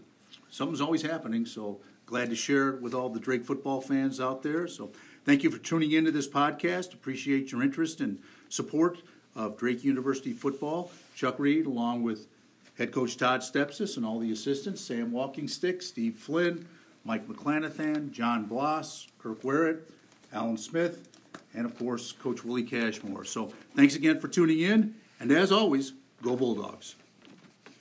Something's 0.49 0.81
always 0.81 1.01
happening, 1.01 1.45
so 1.45 1.79
glad 2.05 2.29
to 2.29 2.35
share 2.35 2.69
it 2.69 2.81
with 2.81 2.93
all 2.93 3.09
the 3.09 3.19
Drake 3.19 3.45
football 3.45 3.81
fans 3.81 4.19
out 4.19 4.43
there. 4.43 4.67
So, 4.67 4.91
thank 5.23 5.43
you 5.43 5.51
for 5.51 5.59
tuning 5.59 5.91
into 5.91 6.11
this 6.11 6.27
podcast. 6.27 6.93
Appreciate 6.93 7.51
your 7.51 7.61
interest 7.61 8.01
and 8.01 8.19
support 8.49 8.99
of 9.35 9.57
Drake 9.57 9.83
University 9.83 10.33
football 10.33 10.91
Chuck 11.17 11.39
Reed, 11.39 11.65
along 11.65 12.03
with 12.03 12.27
head 12.77 12.91
coach 12.91 13.17
Todd 13.17 13.41
Stepsis 13.41 13.97
and 13.97 14.05
all 14.05 14.19
the 14.19 14.31
assistants, 14.31 14.81
Sam 14.81 15.11
Walking 15.11 15.47
Stick, 15.47 15.81
Steve 15.81 16.15
Flynn, 16.15 16.67
Mike 17.03 17.27
McClanathan, 17.27 18.11
John 18.11 18.45
Bloss, 18.45 19.07
Kirk 19.17 19.41
Werrett, 19.41 19.79
Alan 20.31 20.57
Smith, 20.57 21.09
and 21.55 21.65
of 21.65 21.75
course, 21.75 22.11
Coach 22.11 22.45
Willie 22.45 22.61
Cashmore. 22.61 23.25
So 23.25 23.51
thanks 23.75 23.95
again 23.95 24.19
for 24.19 24.27
tuning 24.27 24.59
in, 24.59 24.93
and 25.19 25.31
as 25.31 25.51
always, 25.51 25.93
go 26.21 26.35
Bulldogs. 26.35 26.93